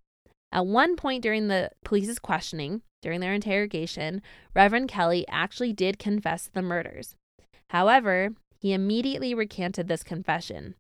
At 0.52 0.66
one 0.66 0.96
point 0.96 1.24
during 1.24 1.48
the 1.48 1.72
police's 1.84 2.20
questioning, 2.20 2.82
during 3.02 3.20
their 3.20 3.34
interrogation, 3.34 4.22
Reverend 4.54 4.90
Kelly 4.90 5.26
actually 5.30 5.74
did 5.74 5.98
confess 5.98 6.50
the 6.52 6.62
murders. 6.62 7.16
However, 7.70 8.32
he 8.62 8.74
immediately 8.74 9.34
recanted 9.34 9.88
this 9.88 10.04
confession. 10.04 10.76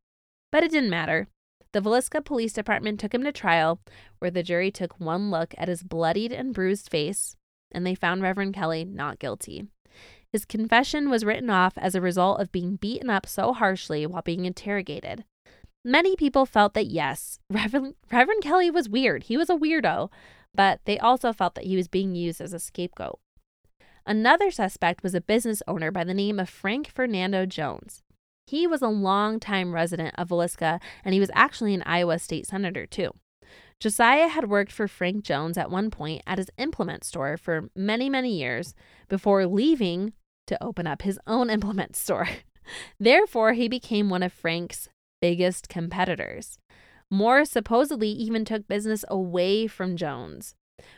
But 0.52 0.64
it 0.64 0.72
didn't 0.72 0.90
matter. 0.90 1.28
The 1.74 1.82
Villisca 1.82 2.24
Police 2.24 2.54
Department 2.54 3.00
took 3.00 3.14
him 3.14 3.24
to 3.24 3.32
trial, 3.32 3.80
where 4.20 4.32
the 4.32 4.44
jury 4.44 4.72
took 4.72 5.00
one 5.00 5.32
look 5.32 5.56
at 5.58 5.68
his 5.68 5.84
bloodied 5.84 6.32
and 6.32 6.54
bruised 6.54 6.90
face, 6.90 7.36
and 7.72 7.86
they 7.86 7.96
found 7.96 8.22
Reverend 8.22 8.54
Kelly 8.54 8.86
not 8.86 9.20
guilty. 9.20 9.68
His 10.32 10.46
confession 10.46 11.10
was 11.10 11.26
written 11.26 11.50
off 11.50 11.78
as 11.78 11.96
a 11.96 12.02
result 12.02 12.40
of 12.40 12.52
being 12.52 12.76
beaten 12.76 13.10
up 13.10 13.26
so 13.26 13.54
harshly 13.54 14.06
while 14.06 14.22
being 14.22 14.46
interrogated. 14.46 15.24
Many 15.84 16.16
people 16.16 16.46
felt 16.46 16.74
that 16.74 16.88
yes, 16.88 17.40
Reverend, 17.50 17.96
Reverend 18.12 18.44
Kelly 18.44 18.70
was 18.70 18.90
weird. 18.90 19.24
He 19.24 19.38
was 19.38 19.50
a 19.50 19.56
weirdo, 19.56 20.10
but 20.54 20.82
they 20.86 21.00
also 21.00 21.34
felt 21.34 21.56
that 21.56 21.66
he 21.66 21.76
was 21.76 21.88
being 21.88 22.16
used 22.16 22.42
as 22.42 22.54
a 22.54 22.60
scapegoat. 22.60 23.20
Another 24.06 24.52
suspect 24.52 25.04
was 25.04 25.14
a 25.14 25.22
business 25.22 25.62
owner 25.68 25.92
by 25.92 26.04
the 26.04 26.14
name 26.14 26.40
of 26.40 26.50
Frank 26.50 26.90
Fernando 26.90 27.46
Jones. 27.46 28.02
He 28.48 28.66
was 28.66 28.82
a 28.82 28.88
longtime 28.88 29.74
resident 29.74 30.16
of 30.18 30.30
Villisca, 30.30 30.82
and 31.06 31.14
he 31.14 31.20
was 31.20 31.32
actually 31.34 31.74
an 31.74 31.84
Iowa 31.86 32.20
state 32.20 32.48
senator, 32.48 32.86
too. 32.86 33.12
Josiah 33.80 34.28
had 34.28 34.50
worked 34.50 34.72
for 34.72 34.88
Frank 34.88 35.24
Jones 35.24 35.58
at 35.58 35.72
one 35.72 35.90
point 35.90 36.22
at 36.28 36.38
his 36.38 36.52
implement 36.58 37.04
store 37.04 37.38
for 37.38 37.70
many, 37.76 38.10
many 38.10 38.38
years 38.38 38.76
before 39.10 39.48
leaving 39.48 40.14
to 40.48 40.64
open 40.64 40.86
up 40.86 41.02
his 41.02 41.20
own 41.26 41.50
implement 41.52 41.96
store. 41.96 42.30
Therefore, 43.00 43.54
he 43.54 43.68
became 43.68 44.10
one 44.10 44.24
of 44.24 44.34
Frank's 44.34 44.90
biggest 45.20 45.70
competitors. 45.70 46.58
Moore 47.10 47.44
supposedly 47.44 48.10
even 48.10 48.46
took 48.46 48.68
business 48.68 49.04
away 49.10 49.68
from 49.68 49.98
Jones. 49.98 50.56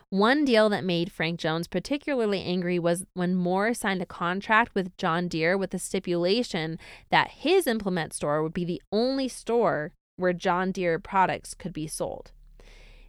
One 0.10 0.46
deal 0.46 0.70
that 0.70 0.84
made 0.84 1.12
Frank 1.12 1.40
Jones 1.40 1.68
particularly 1.68 2.42
angry 2.44 2.80
was 2.80 3.06
when 3.14 3.36
Moore 3.36 3.74
signed 3.74 4.02
a 4.02 4.06
contract 4.06 4.76
with 4.76 4.96
John 4.98 5.28
Deere 5.28 5.58
with 5.58 5.72
the 5.72 5.80
stipulation 5.80 6.78
that 7.10 7.32
his 7.32 7.68
implement 7.68 8.14
store 8.14 8.44
would 8.44 8.54
be 8.54 8.66
the 8.66 8.82
only 8.92 9.28
store 9.28 9.94
where 10.16 10.34
John 10.34 10.72
Deere 10.72 11.00
products 11.00 11.54
could 11.54 11.74
be 11.74 11.88
sold. 11.88 12.32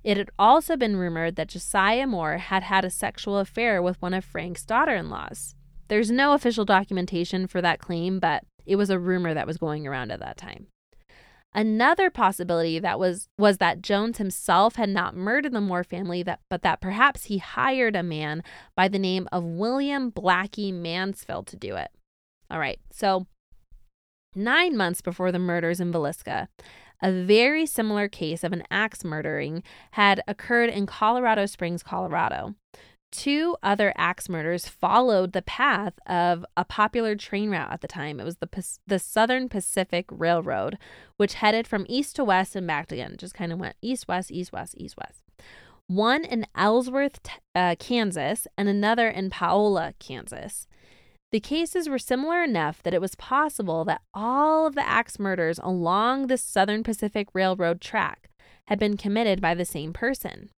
It 0.03 0.17
had 0.19 0.31
also 0.39 0.77
been 0.77 0.97
rumored 0.97 1.37
that 1.37 1.49
Josiah 1.49 2.07
Moore 2.07 2.37
had 2.37 2.63
had 2.63 2.85
a 2.85 2.91
sexual 2.91 3.39
affair 3.39 3.81
with 3.81 4.01
one 4.03 4.13
of 4.13 4.25
Frank's 4.25 4.65
daughter 4.65 4.95
in 4.95 5.09
laws. 5.09 5.55
There's 5.89 6.11
no 6.11 6.33
official 6.33 6.65
documentation 6.65 7.47
for 7.47 7.63
that 7.63 7.79
claim, 7.79 8.19
but 8.19 8.45
it 8.67 8.77
was 8.77 8.91
a 8.91 8.99
rumor 8.99 9.35
that 9.35 9.47
was 9.47 9.57
going 9.57 9.87
around 9.87 10.11
at 10.13 10.21
that 10.21 10.37
time. 10.37 10.67
Another 11.55 12.11
possibility 12.11 12.81
that 12.81 12.99
was 12.99 13.29
was 13.39 13.59
that 13.59 13.81
Jones 13.81 14.19
himself 14.19 14.75
had 14.75 14.89
not 14.89 15.15
murdered 15.15 15.53
the 15.53 15.61
Moore 15.61 15.85
family 15.85 16.23
that 16.25 16.41
but 16.51 16.63
that 16.63 16.81
perhaps 16.81 17.27
he 17.27 17.39
hired 17.39 17.95
a 17.95 18.03
man 18.03 18.43
by 18.77 18.89
the 18.89 18.99
name 18.99 19.29
of 19.31 19.45
William 19.45 20.11
Blackie 20.11 20.73
Mansfield 20.73 21.47
to 21.47 21.57
do 21.57 21.77
it. 21.77 21.91
All 22.51 22.59
right. 22.59 22.81
So 22.91 23.27
9 24.35 24.77
months 24.77 25.01
before 25.01 25.31
the 25.31 25.39
murders 25.39 25.81
in 25.81 25.93
Villisca, 25.93 26.49
a 27.01 27.13
very 27.13 27.67
similar 27.67 28.09
case 28.09 28.43
of 28.43 28.53
an 28.53 28.65
axe 28.71 29.05
murdering 29.05 29.63
had 29.93 30.21
occurred 30.27 30.71
in 30.71 30.87
Colorado 30.87 31.47
Springs, 31.47 31.85
Colorado 31.85 32.55
two 33.15 33.57
other 33.63 33.93
axe 33.97 34.29
murders 34.29 34.67
followed 34.69 35.33
the 35.33 35.43
path 35.43 35.95
of 36.07 36.45
a 36.57 36.65
popular 36.65 37.15
train 37.15 37.51
route 37.51 37.73
at 37.73 37.81
the 37.81 37.89
time. 37.89 38.19
It 38.19 38.25
was 38.25 38.37
the 38.37 38.79
the 38.87 38.99
Southern 38.99 39.49
Pacific 39.49 40.07
Railroad, 40.11 40.79
which 41.17 41.35
headed 41.35 41.67
from 41.67 41.87
east 41.89 42.17
to 42.17 42.25
west 42.25 42.57
and 42.57 42.67
back 42.67 42.91
again. 42.91 43.17
Just 43.19 43.35
kind 43.35 43.53
of 43.53 43.59
went 43.59 43.77
east 43.81 44.09
west, 44.09 44.31
east 44.33 44.53
west, 44.53 44.75
east 44.79 44.97
west. 44.97 45.23
One 45.87 46.25
in 46.25 46.47
Ellsworth, 46.57 47.21
uh, 47.55 47.77
Kansas, 47.79 48.47
and 48.57 48.69
another 48.69 49.09
in 49.09 49.31
Paola, 49.31 49.95
Kansas. 49.99 50.67
The 51.31 51.41
cases 51.41 51.89
were 51.89 51.99
similar 51.99 52.43
enough 52.43 52.83
that 52.83 52.95
it 52.95 53.01
was 53.01 53.17
possible 53.17 53.85
that 53.85 54.03
all 54.15 54.67
of 54.67 54.75
the 54.75 54.87
axe 54.87 55.19
murders 55.19 55.61
along 55.63 56.27
the 56.27 56.39
Southern 56.39 56.83
Pacific 56.83 57.29
Railroad 57.35 57.81
track 57.81 58.31
had 58.69 58.79
been 58.79 58.97
committed 58.97 59.41
by 59.41 59.55
the 59.55 59.65
same 59.65 59.93
person. 59.93 60.51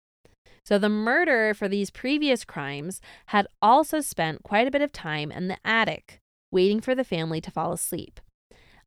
So 0.66 0.78
the 0.78 0.88
murderer 0.88 1.54
for 1.54 1.68
these 1.68 1.90
previous 1.90 2.44
crimes 2.44 3.00
had 3.26 3.46
also 3.62 4.00
spent 4.00 4.42
quite 4.42 4.66
a 4.66 4.70
bit 4.70 4.82
of 4.82 4.90
time 4.90 5.30
in 5.30 5.46
the 5.46 5.58
attic, 5.64 6.20
waiting 6.50 6.80
for 6.80 6.94
the 6.94 7.04
family 7.04 7.40
to 7.42 7.52
fall 7.52 7.72
asleep. 7.72 8.20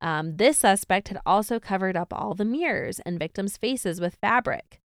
Um, 0.02 0.36
this 0.36 0.58
suspect 0.58 1.08
had 1.08 1.22
also 1.26 1.60
covered 1.60 1.96
up 1.96 2.14
all 2.14 2.34
the 2.34 2.44
mirrors 2.44 3.00
and 3.06 3.18
victims' 3.18 3.56
faces 3.56 4.02
with 4.02 4.16
fabric. 4.16 4.82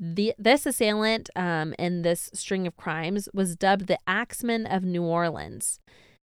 The, 0.00 0.34
this 0.38 0.64
assailant 0.64 1.28
um, 1.36 1.74
in 1.78 2.00
this 2.00 2.30
string 2.32 2.66
of 2.66 2.76
crimes 2.76 3.28
was 3.34 3.54
dubbed 3.54 3.86
the 3.86 3.98
Axeman 4.06 4.66
of 4.66 4.84
New 4.84 5.02
Orleans. 5.02 5.80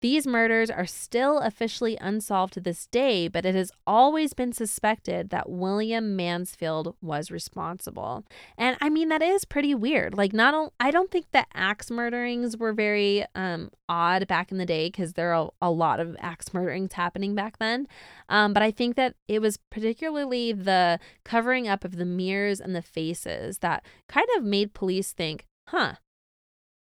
These 0.04 0.28
murders 0.28 0.70
are 0.70 0.86
still 0.86 1.40
officially 1.40 1.98
unsolved 2.02 2.52
to 2.56 2.60
this 2.60 2.88
day, 2.88 3.30
but 3.30 3.46
it 3.46 3.56
has 3.56 3.72
always 3.88 4.34
been 4.34 4.52
suspected 4.52 5.30
that 5.30 5.50
William 5.50 6.18
Mansfield 6.18 6.98
was 7.02 7.32
responsible. 7.32 8.26
And 8.58 8.76
I 8.82 8.90
mean 8.90 9.08
that 9.08 9.22
is 9.22 9.46
pretty 9.46 9.74
weird. 9.74 10.14
Like 10.14 10.34
not 10.34 10.54
all, 10.54 10.74
I 10.78 10.92
don't 10.92 11.10
think 11.10 11.28
that 11.32 11.48
axe 11.54 11.90
murderings 11.90 12.58
were 12.58 12.74
very 12.74 13.26
um, 13.34 13.70
odd 13.88 14.28
back 14.28 14.52
in 14.52 14.58
the 14.58 14.66
day 14.66 14.88
because 14.88 15.14
there 15.14 15.34
are 15.34 15.52
a, 15.62 15.72
lot 15.72 16.02
of 16.02 16.18
axe 16.20 16.54
murderings 16.54 16.92
happening 16.92 17.34
back 17.34 17.58
then. 17.60 17.88
Um, 18.28 18.52
but 18.52 18.62
I 18.62 18.72
think 18.72 18.98
that 18.98 19.16
it 19.30 19.42
was 19.42 19.58
particularly 19.72 20.52
the 20.52 21.00
covering 21.24 21.70
up 21.70 21.86
of 21.86 21.96
the 21.96 22.04
mirrors 22.04 22.60
and 22.60 22.76
the 22.76 22.82
faces 22.82 23.60
that 23.60 23.86
kind 24.10 24.28
of 24.36 24.44
made 24.44 24.74
police 24.74 25.14
think, 25.14 25.46
huh, 25.70 25.94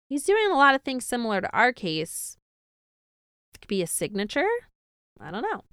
he's 0.09 0.25
doing 0.25 0.51
a 0.51 0.57
lot 0.57 0.75
of 0.75 0.81
things 0.81 1.05
similar 1.05 1.39
to 1.39 1.49
our 1.55 1.71
case 1.71 2.37
could 3.67 3.67
be 3.67 3.81
a 3.81 3.87
signature? 3.87 4.47
I 5.19 5.31
don't 5.31 5.41
know. 5.41 5.63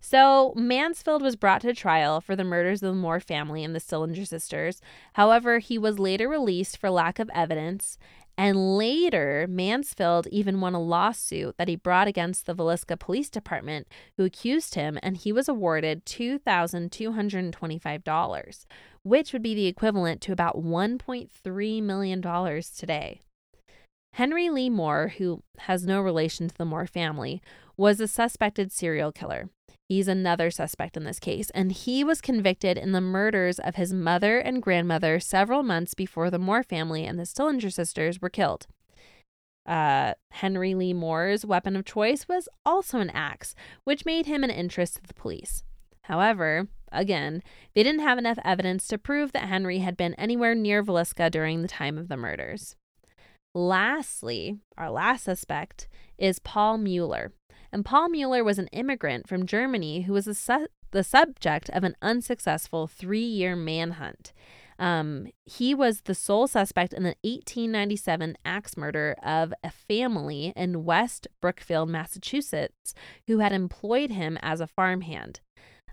So, 0.00 0.52
Mansfield 0.54 1.22
was 1.22 1.34
brought 1.34 1.62
to 1.62 1.72
trial 1.72 2.20
for 2.20 2.36
the 2.36 2.44
murders 2.44 2.82
of 2.82 2.94
the 2.94 3.00
Moore 3.00 3.20
family 3.20 3.64
and 3.64 3.74
the 3.74 3.80
Stillinger 3.80 4.26
sisters. 4.26 4.82
However, 5.14 5.60
he 5.60 5.78
was 5.78 5.98
later 5.98 6.28
released 6.28 6.76
for 6.76 6.90
lack 6.90 7.18
of 7.18 7.30
evidence. 7.32 7.96
And 8.36 8.76
later, 8.76 9.46
Mansfield 9.48 10.26
even 10.26 10.60
won 10.60 10.74
a 10.74 10.82
lawsuit 10.82 11.56
that 11.56 11.68
he 11.68 11.76
brought 11.76 12.08
against 12.08 12.44
the 12.44 12.54
Villisca 12.54 12.98
Police 12.98 13.30
Department, 13.30 13.86
who 14.18 14.24
accused 14.24 14.74
him, 14.74 14.98
and 15.02 15.16
he 15.16 15.32
was 15.32 15.48
awarded 15.48 16.04
$2,225, 16.04 18.66
which 19.04 19.32
would 19.32 19.42
be 19.42 19.54
the 19.54 19.66
equivalent 19.66 20.20
to 20.20 20.32
about 20.32 20.62
$1.3 20.62 21.82
million 21.82 22.20
today. 22.20 23.22
Henry 24.14 24.48
Lee 24.48 24.70
Moore, 24.70 25.14
who 25.18 25.42
has 25.58 25.84
no 25.84 26.00
relation 26.00 26.46
to 26.46 26.54
the 26.56 26.64
Moore 26.64 26.86
family, 26.86 27.42
was 27.76 27.98
a 27.98 28.06
suspected 28.06 28.70
serial 28.70 29.10
killer. 29.10 29.50
He's 29.88 30.06
another 30.06 30.52
suspect 30.52 30.96
in 30.96 31.02
this 31.02 31.18
case, 31.18 31.50
and 31.50 31.72
he 31.72 32.04
was 32.04 32.20
convicted 32.20 32.78
in 32.78 32.92
the 32.92 33.00
murders 33.00 33.58
of 33.58 33.74
his 33.74 33.92
mother 33.92 34.38
and 34.38 34.62
grandmother 34.62 35.18
several 35.18 35.64
months 35.64 35.94
before 35.94 36.30
the 36.30 36.38
Moore 36.38 36.62
family 36.62 37.04
and 37.04 37.18
the 37.18 37.26
Stillinger 37.26 37.70
sisters 37.70 38.22
were 38.22 38.30
killed. 38.30 38.68
Uh, 39.66 40.14
Henry 40.30 40.76
Lee 40.76 40.92
Moore's 40.92 41.44
weapon 41.44 41.74
of 41.74 41.84
choice 41.84 42.28
was 42.28 42.48
also 42.64 43.00
an 43.00 43.10
axe, 43.10 43.56
which 43.82 44.06
made 44.06 44.26
him 44.26 44.44
an 44.44 44.50
interest 44.50 44.94
to 44.94 45.02
the 45.02 45.14
police. 45.14 45.64
However, 46.02 46.68
again, 46.92 47.42
they 47.74 47.82
didn't 47.82 48.02
have 48.02 48.18
enough 48.18 48.38
evidence 48.44 48.86
to 48.86 48.96
prove 48.96 49.32
that 49.32 49.48
Henry 49.48 49.78
had 49.78 49.96
been 49.96 50.14
anywhere 50.14 50.54
near 50.54 50.84
Villisca 50.84 51.32
during 51.32 51.62
the 51.62 51.68
time 51.68 51.98
of 51.98 52.06
the 52.06 52.16
murders. 52.16 52.76
Lastly, 53.54 54.58
our 54.76 54.90
last 54.90 55.24
suspect 55.24 55.86
is 56.18 56.40
Paul 56.40 56.78
Mueller. 56.78 57.32
And 57.72 57.84
Paul 57.84 58.08
Mueller 58.08 58.42
was 58.42 58.58
an 58.58 58.68
immigrant 58.68 59.28
from 59.28 59.46
Germany 59.46 60.02
who 60.02 60.12
was 60.12 60.26
su- 60.36 60.66
the 60.90 61.04
subject 61.04 61.70
of 61.70 61.84
an 61.84 61.96
unsuccessful 62.02 62.86
three 62.86 63.24
year 63.24 63.54
manhunt. 63.54 64.32
Um, 64.78 65.28
he 65.44 65.74
was 65.74 66.02
the 66.02 66.14
sole 66.14 66.48
suspect 66.48 66.92
in 66.92 67.04
the 67.04 67.16
1897 67.22 68.36
axe 68.44 68.76
murder 68.76 69.14
of 69.22 69.54
a 69.62 69.70
family 69.70 70.52
in 70.56 70.84
West 70.84 71.28
Brookfield, 71.40 71.88
Massachusetts, 71.88 72.94
who 73.28 73.38
had 73.38 73.52
employed 73.52 74.10
him 74.10 74.36
as 74.42 74.60
a 74.60 74.66
farmhand. 74.66 75.40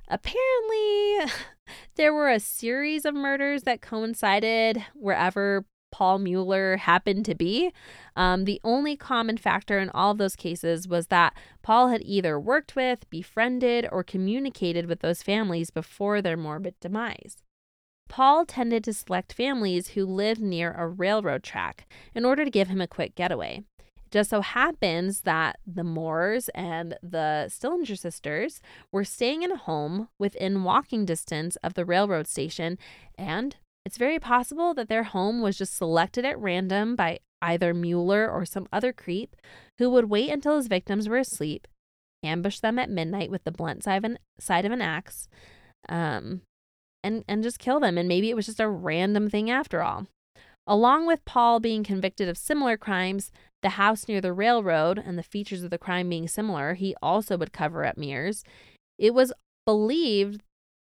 Apparently, 0.07 1.31
there 1.95 2.13
were 2.13 2.29
a 2.29 2.39
series 2.39 3.05
of 3.05 3.13
murders 3.13 3.63
that 3.63 3.81
coincided 3.81 4.83
wherever 4.95 5.65
Paul 5.91 6.19
Mueller 6.19 6.77
happened 6.77 7.25
to 7.25 7.35
be. 7.35 7.71
Um, 8.15 8.45
the 8.45 8.59
only 8.63 8.95
common 8.95 9.37
factor 9.37 9.77
in 9.77 9.89
all 9.89 10.11
of 10.11 10.17
those 10.17 10.35
cases 10.35 10.87
was 10.87 11.07
that 11.07 11.33
Paul 11.61 11.89
had 11.89 12.01
either 12.03 12.39
worked 12.39 12.75
with, 12.75 13.09
befriended, 13.09 13.87
or 13.91 14.03
communicated 14.03 14.87
with 14.87 15.01
those 15.01 15.21
families 15.21 15.69
before 15.69 16.21
their 16.21 16.37
morbid 16.37 16.75
demise. 16.79 17.37
Paul 18.09 18.45
tended 18.45 18.83
to 18.83 18.93
select 18.93 19.31
families 19.31 19.89
who 19.89 20.05
lived 20.05 20.41
near 20.41 20.73
a 20.73 20.87
railroad 20.87 21.43
track 21.43 21.87
in 22.13 22.25
order 22.25 22.43
to 22.43 22.51
give 22.51 22.67
him 22.67 22.81
a 22.81 22.87
quick 22.87 23.15
getaway. 23.15 23.63
It 23.79 24.11
just 24.11 24.29
so 24.31 24.41
happens 24.41 25.21
that 25.21 25.59
the 25.65 25.85
Moores 25.85 26.49
and 26.49 26.97
the 27.01 27.47
Stillinger 27.47 27.95
sisters 27.95 28.61
were 28.91 29.05
staying 29.05 29.43
in 29.43 29.51
a 29.53 29.57
home 29.57 30.09
within 30.19 30.65
walking 30.65 31.05
distance 31.05 31.55
of 31.63 31.75
the 31.75 31.85
railroad 31.85 32.27
station, 32.27 32.77
and 33.17 33.55
it's 33.85 33.97
very 33.97 34.19
possible 34.19 34.73
that 34.73 34.89
their 34.89 35.03
home 35.03 35.41
was 35.41 35.57
just 35.57 35.75
selected 35.75 36.25
at 36.25 36.39
random 36.39 36.95
by 36.95 37.19
either 37.41 37.73
Mueller 37.73 38.29
or 38.29 38.45
some 38.45 38.67
other 38.71 38.93
creep 38.93 39.35
who 39.79 39.89
would 39.89 40.09
wait 40.09 40.29
until 40.29 40.57
his 40.57 40.67
victims 40.67 41.09
were 41.09 41.17
asleep, 41.17 41.67
ambush 42.23 42.59
them 42.59 42.77
at 42.77 42.89
midnight 42.89 43.31
with 43.31 43.43
the 43.43 43.51
blunt 43.51 43.83
side 43.83 43.97
of 43.97 44.03
an, 44.03 44.19
side 44.39 44.65
of 44.65 44.71
an 44.71 44.81
axe, 44.81 45.27
um, 45.89 46.41
and, 47.03 47.23
and 47.27 47.41
just 47.41 47.59
kill 47.59 47.79
them. 47.79 47.97
And 47.97 48.07
maybe 48.07 48.29
it 48.29 48.35
was 48.35 48.45
just 48.45 48.59
a 48.59 48.69
random 48.69 49.29
thing 49.29 49.49
after 49.49 49.81
all. 49.81 50.07
Along 50.67 51.07
with 51.07 51.25
Paul 51.25 51.59
being 51.59 51.83
convicted 51.83 52.29
of 52.29 52.37
similar 52.37 52.77
crimes, 52.77 53.31
the 53.63 53.69
house 53.69 54.07
near 54.07 54.21
the 54.21 54.33
railroad 54.33 55.01
and 55.03 55.17
the 55.17 55.23
features 55.23 55.63
of 55.63 55.71
the 55.71 55.79
crime 55.79 56.09
being 56.09 56.27
similar, 56.27 56.75
he 56.75 56.95
also 57.01 57.35
would 57.37 57.51
cover 57.51 57.83
up 57.83 57.97
mirrors. 57.97 58.43
It 58.99 59.15
was 59.15 59.33
believed 59.65 60.43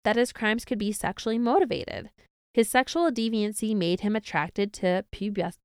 that 0.05 0.17
his 0.17 0.33
crimes 0.33 0.67
could 0.67 0.79
be 0.79 0.93
sexually 0.93 1.39
motivated. 1.39 2.11
His 2.55 2.69
sexual 2.69 3.11
deviancy 3.11 3.75
made 3.75 4.01
him 4.01 4.15
attracted 4.15 4.73
to, 4.75 5.05
pubes- 5.11 5.59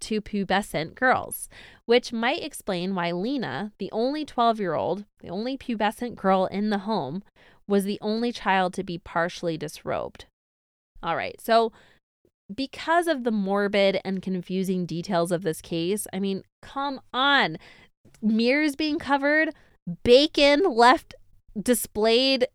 to, 0.00 0.20
pubescent 0.20 0.94
girls, 0.94 1.48
which 1.86 2.12
might 2.12 2.42
explain 2.42 2.94
why 2.94 3.12
Lena, 3.12 3.72
the 3.78 3.90
only 3.92 4.24
12 4.24 4.60
year 4.60 4.74
old, 4.74 5.04
the 5.20 5.30
only 5.30 5.56
pubescent 5.56 6.16
girl 6.16 6.46
in 6.46 6.70
the 6.70 6.78
home, 6.78 7.22
was 7.66 7.84
the 7.84 7.98
only 8.02 8.30
child 8.30 8.74
to 8.74 8.84
be 8.84 8.98
partially 8.98 9.56
disrobed. 9.56 10.26
All 11.02 11.16
right, 11.16 11.40
so 11.40 11.72
because 12.54 13.06
of 13.06 13.24
the 13.24 13.30
morbid 13.30 14.00
and 14.04 14.20
confusing 14.20 14.84
details 14.84 15.32
of 15.32 15.42
this 15.42 15.62
case, 15.62 16.06
I 16.12 16.18
mean, 16.20 16.42
come 16.62 17.00
on. 17.12 17.56
Mirrors 18.20 18.76
being 18.76 18.98
covered, 18.98 19.54
bacon 20.02 20.62
left 20.64 21.14
displayed 21.60 22.48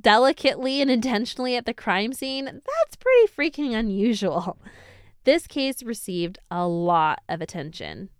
delicately 0.00 0.80
and 0.80 0.90
intentionally 0.90 1.56
at 1.56 1.66
the 1.66 1.74
crime 1.74 2.12
scene, 2.12 2.44
that's 2.44 2.96
pretty 2.96 3.32
freaking 3.32 3.74
unusual. 3.74 4.58
This 5.24 5.46
case 5.46 5.82
received 5.82 6.38
a 6.50 6.66
lot 6.68 7.20
of 7.28 7.40
attention. 7.40 8.10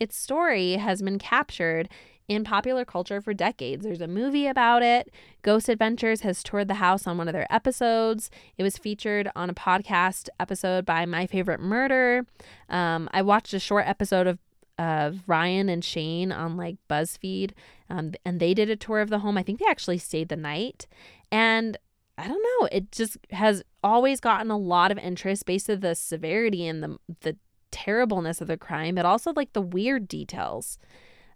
Its 0.00 0.16
story 0.16 0.72
has 0.72 1.00
been 1.00 1.18
captured 1.18 1.88
in 2.26 2.42
popular 2.42 2.84
culture 2.84 3.20
for 3.20 3.34
decades. 3.34 3.84
There's 3.84 4.00
a 4.00 4.08
movie 4.08 4.46
about 4.46 4.82
it. 4.82 5.12
Ghost 5.42 5.68
Adventures 5.68 6.22
has 6.22 6.42
toured 6.42 6.68
the 6.68 6.74
house 6.74 7.06
on 7.06 7.18
one 7.18 7.28
of 7.28 7.34
their 7.34 7.52
episodes. 7.52 8.30
It 8.56 8.62
was 8.62 8.78
featured 8.78 9.30
on 9.36 9.50
a 9.50 9.54
podcast 9.54 10.28
episode 10.40 10.84
by 10.84 11.04
My 11.06 11.26
Favorite 11.26 11.60
Murder. 11.60 12.26
Um, 12.68 13.08
I 13.12 13.22
watched 13.22 13.52
a 13.52 13.60
short 13.60 13.86
episode 13.86 14.26
of 14.26 14.38
of 14.78 15.20
Ryan 15.26 15.68
and 15.68 15.84
Shane 15.84 16.32
on 16.32 16.56
like 16.56 16.76
BuzzFeed, 16.88 17.52
um, 17.88 18.12
and 18.24 18.40
they 18.40 18.54
did 18.54 18.70
a 18.70 18.76
tour 18.76 19.00
of 19.00 19.10
the 19.10 19.20
home. 19.20 19.38
I 19.38 19.42
think 19.42 19.60
they 19.60 19.66
actually 19.68 19.98
stayed 19.98 20.28
the 20.28 20.36
night, 20.36 20.86
and 21.30 21.76
I 22.16 22.28
don't 22.28 22.42
know. 22.42 22.68
It 22.70 22.92
just 22.92 23.18
has 23.30 23.62
always 23.82 24.20
gotten 24.20 24.50
a 24.50 24.58
lot 24.58 24.90
of 24.92 24.98
interest 24.98 25.46
based 25.46 25.68
on 25.70 25.80
the 25.80 25.94
severity 25.94 26.66
and 26.66 26.82
the 26.82 26.98
the 27.20 27.36
terribleness 27.70 28.40
of 28.40 28.46
the 28.48 28.56
crime, 28.56 28.94
but 28.94 29.04
also 29.04 29.32
like 29.34 29.52
the 29.52 29.62
weird 29.62 30.08
details. 30.08 30.78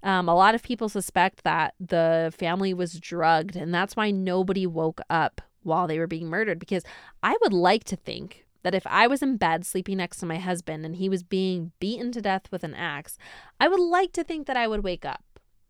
Um, 0.03 0.29
a 0.29 0.35
lot 0.35 0.55
of 0.55 0.62
people 0.62 0.88
suspect 0.88 1.42
that 1.42 1.74
the 1.81 2.33
family 2.38 2.72
was 2.72 3.01
drugged, 3.01 3.57
and 3.57 3.74
that's 3.74 3.96
why 3.96 4.11
nobody 4.12 4.66
woke 4.66 5.01
up 5.11 5.40
while 5.64 5.88
they 5.88 5.98
were 5.98 6.07
being 6.07 6.29
murdered. 6.29 6.59
Because 6.61 6.85
I 7.22 7.37
would 7.42 7.53
like 7.53 7.85
to 7.85 7.96
think 7.96 8.46
that 8.62 8.74
if 8.74 8.86
I 8.86 9.06
was 9.06 9.22
in 9.22 9.36
bed 9.36 9.64
sleeping 9.64 9.98
next 9.98 10.18
to 10.18 10.26
my 10.26 10.38
husband 10.38 10.84
and 10.84 10.96
he 10.96 11.08
was 11.08 11.22
being 11.22 11.72
beaten 11.78 12.12
to 12.12 12.20
death 12.20 12.50
with 12.50 12.64
an 12.64 12.74
axe, 12.74 13.18
I 13.60 13.68
would 13.68 13.80
like 13.80 14.12
to 14.12 14.24
think 14.24 14.46
that 14.46 14.56
I 14.56 14.68
would 14.68 14.84
wake 14.84 15.04
up. 15.04 15.24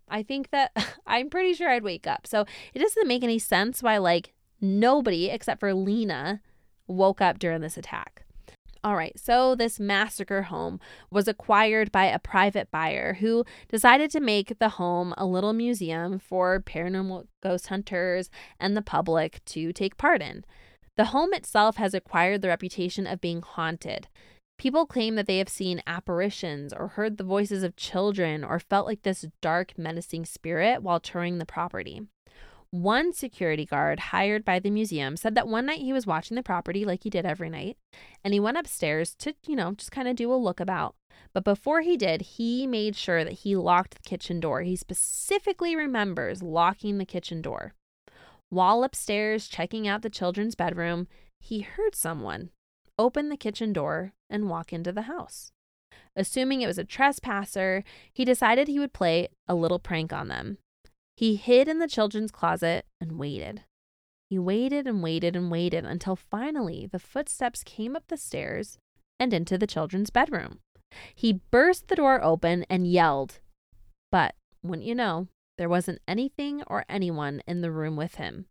I 0.08 0.22
think 0.22 0.50
that 0.50 0.72
I'm 1.06 1.30
pretty 1.30 1.54
sure 1.54 1.68
I'd 1.68 1.82
wake 1.82 2.06
up. 2.06 2.26
So 2.26 2.44
it 2.74 2.78
doesn't 2.78 3.08
make 3.08 3.22
any 3.22 3.38
sense 3.38 3.82
why, 3.82 3.98
like, 3.98 4.32
nobody 4.60 5.28
except 5.28 5.60
for 5.60 5.74
Lena 5.74 6.40
woke 6.86 7.20
up 7.20 7.38
during 7.38 7.60
this 7.60 7.76
attack. 7.76 8.24
All 8.84 8.94
right, 8.94 9.18
so 9.18 9.56
this 9.56 9.80
massacre 9.80 10.42
home 10.42 10.78
was 11.10 11.26
acquired 11.26 11.90
by 11.90 12.04
a 12.04 12.18
private 12.18 12.70
buyer 12.70 13.14
who 13.14 13.44
decided 13.68 14.10
to 14.12 14.20
make 14.20 14.58
the 14.60 14.68
home 14.68 15.14
a 15.18 15.26
little 15.26 15.52
museum 15.52 16.18
for 16.20 16.60
paranormal 16.60 17.26
ghost 17.42 17.66
hunters 17.66 18.30
and 18.60 18.76
the 18.76 18.82
public 18.82 19.44
to 19.46 19.72
take 19.72 19.96
part 19.96 20.22
in. 20.22 20.44
The 20.98 21.06
home 21.06 21.32
itself 21.32 21.76
has 21.76 21.94
acquired 21.94 22.42
the 22.42 22.48
reputation 22.48 23.06
of 23.06 23.20
being 23.20 23.40
haunted. 23.40 24.08
People 24.58 24.84
claim 24.84 25.14
that 25.14 25.28
they 25.28 25.38
have 25.38 25.48
seen 25.48 25.80
apparitions 25.86 26.72
or 26.72 26.88
heard 26.88 27.16
the 27.16 27.24
voices 27.24 27.62
of 27.62 27.76
children 27.76 28.42
or 28.42 28.58
felt 28.58 28.84
like 28.84 29.02
this 29.02 29.24
dark, 29.40 29.78
menacing 29.78 30.24
spirit 30.24 30.82
while 30.82 30.98
touring 30.98 31.38
the 31.38 31.46
property. 31.46 32.02
One 32.70 33.12
security 33.12 33.64
guard 33.64 34.00
hired 34.10 34.44
by 34.44 34.58
the 34.58 34.70
museum 34.70 35.16
said 35.16 35.36
that 35.36 35.46
one 35.46 35.66
night 35.66 35.78
he 35.82 35.92
was 35.92 36.04
watching 36.04 36.34
the 36.34 36.42
property 36.42 36.84
like 36.84 37.04
he 37.04 37.10
did 37.10 37.24
every 37.24 37.48
night, 37.48 37.76
and 38.24 38.34
he 38.34 38.40
went 38.40 38.58
upstairs 38.58 39.14
to, 39.20 39.34
you 39.46 39.54
know, 39.54 39.74
just 39.74 39.92
kind 39.92 40.08
of 40.08 40.16
do 40.16 40.32
a 40.32 40.34
look 40.34 40.58
about. 40.58 40.96
But 41.32 41.44
before 41.44 41.82
he 41.82 41.96
did, 41.96 42.22
he 42.22 42.66
made 42.66 42.96
sure 42.96 43.22
that 43.22 43.44
he 43.44 43.54
locked 43.54 43.94
the 43.94 44.08
kitchen 44.08 44.40
door. 44.40 44.62
He 44.62 44.74
specifically 44.74 45.76
remembers 45.76 46.42
locking 46.42 46.98
the 46.98 47.06
kitchen 47.06 47.40
door. 47.40 47.74
While 48.50 48.82
upstairs 48.82 49.48
checking 49.48 49.86
out 49.86 50.02
the 50.02 50.10
children's 50.10 50.54
bedroom, 50.54 51.06
he 51.38 51.60
heard 51.60 51.94
someone 51.94 52.50
open 52.98 53.28
the 53.28 53.36
kitchen 53.36 53.72
door 53.72 54.14
and 54.30 54.48
walk 54.48 54.72
into 54.72 54.92
the 54.92 55.02
house. 55.02 55.52
Assuming 56.16 56.62
it 56.62 56.66
was 56.66 56.78
a 56.78 56.84
trespasser, 56.84 57.84
he 58.12 58.24
decided 58.24 58.66
he 58.66 58.78
would 58.78 58.92
play 58.92 59.28
a 59.46 59.54
little 59.54 59.78
prank 59.78 60.12
on 60.12 60.28
them. 60.28 60.58
He 61.16 61.36
hid 61.36 61.68
in 61.68 61.78
the 61.78 61.88
children's 61.88 62.30
closet 62.30 62.86
and 63.00 63.18
waited. 63.18 63.62
He 64.30 64.38
waited 64.38 64.86
and 64.86 65.02
waited 65.02 65.36
and 65.36 65.50
waited 65.50 65.84
until 65.84 66.16
finally 66.16 66.86
the 66.90 66.98
footsteps 66.98 67.62
came 67.62 67.96
up 67.96 68.04
the 68.08 68.16
stairs 68.16 68.78
and 69.18 69.32
into 69.32 69.56
the 69.56 69.66
children's 69.66 70.10
bedroom. 70.10 70.60
He 71.14 71.40
burst 71.50 71.88
the 71.88 71.96
door 71.96 72.22
open 72.22 72.64
and 72.68 72.86
yelled. 72.86 73.40
But, 74.10 74.34
wouldn't 74.62 74.86
you 74.86 74.94
know, 74.94 75.28
there 75.58 75.68
wasn't 75.68 76.00
anything 76.08 76.62
or 76.66 76.84
anyone 76.88 77.42
in 77.46 77.60
the 77.60 77.70
room 77.70 77.96
with 77.96 78.14
him. 78.14 78.46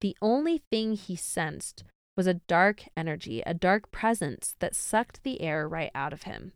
The 0.00 0.16
only 0.20 0.62
thing 0.70 0.94
he 0.94 1.14
sensed 1.14 1.84
was 2.16 2.26
a 2.26 2.34
dark 2.34 2.84
energy, 2.96 3.42
a 3.46 3.54
dark 3.54 3.92
presence 3.92 4.56
that 4.58 4.74
sucked 4.74 5.22
the 5.22 5.40
air 5.40 5.68
right 5.68 5.90
out 5.94 6.12
of 6.12 6.24
him. 6.24 6.52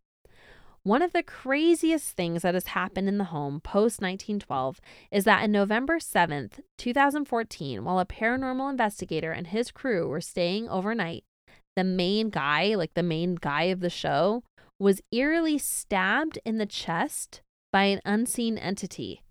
One 0.84 1.02
of 1.02 1.12
the 1.12 1.22
craziest 1.22 2.16
things 2.16 2.42
that 2.42 2.54
has 2.54 2.66
happened 2.68 3.08
in 3.08 3.18
the 3.18 3.24
home 3.24 3.60
post 3.60 4.00
1912 4.00 4.80
is 5.12 5.22
that 5.24 5.44
in 5.44 5.52
November 5.52 5.98
7th, 6.00 6.58
2014, 6.78 7.84
while 7.84 8.00
a 8.00 8.06
paranormal 8.06 8.68
investigator 8.68 9.30
and 9.30 9.46
his 9.46 9.70
crew 9.70 10.08
were 10.08 10.20
staying 10.20 10.68
overnight, 10.68 11.22
the 11.76 11.84
main 11.84 12.30
guy, 12.30 12.74
like 12.74 12.94
the 12.94 13.02
main 13.04 13.36
guy 13.36 13.64
of 13.64 13.78
the 13.78 13.90
show, 13.90 14.42
was 14.80 15.00
eerily 15.12 15.58
stabbed 15.58 16.40
in 16.44 16.58
the 16.58 16.66
chest 16.66 17.42
by 17.72 17.84
an 17.84 18.00
unseen 18.04 18.58
entity. 18.58 19.22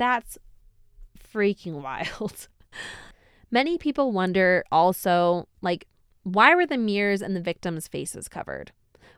That's 0.00 0.38
freaking 1.34 1.82
wild. 1.82 2.48
Many 3.50 3.76
people 3.76 4.12
wonder 4.12 4.64
also, 4.72 5.46
like, 5.60 5.86
why 6.22 6.54
were 6.54 6.64
the 6.64 6.78
mirrors 6.78 7.20
and 7.20 7.36
the 7.36 7.40
victims' 7.40 7.86
faces 7.86 8.26
covered? 8.26 8.72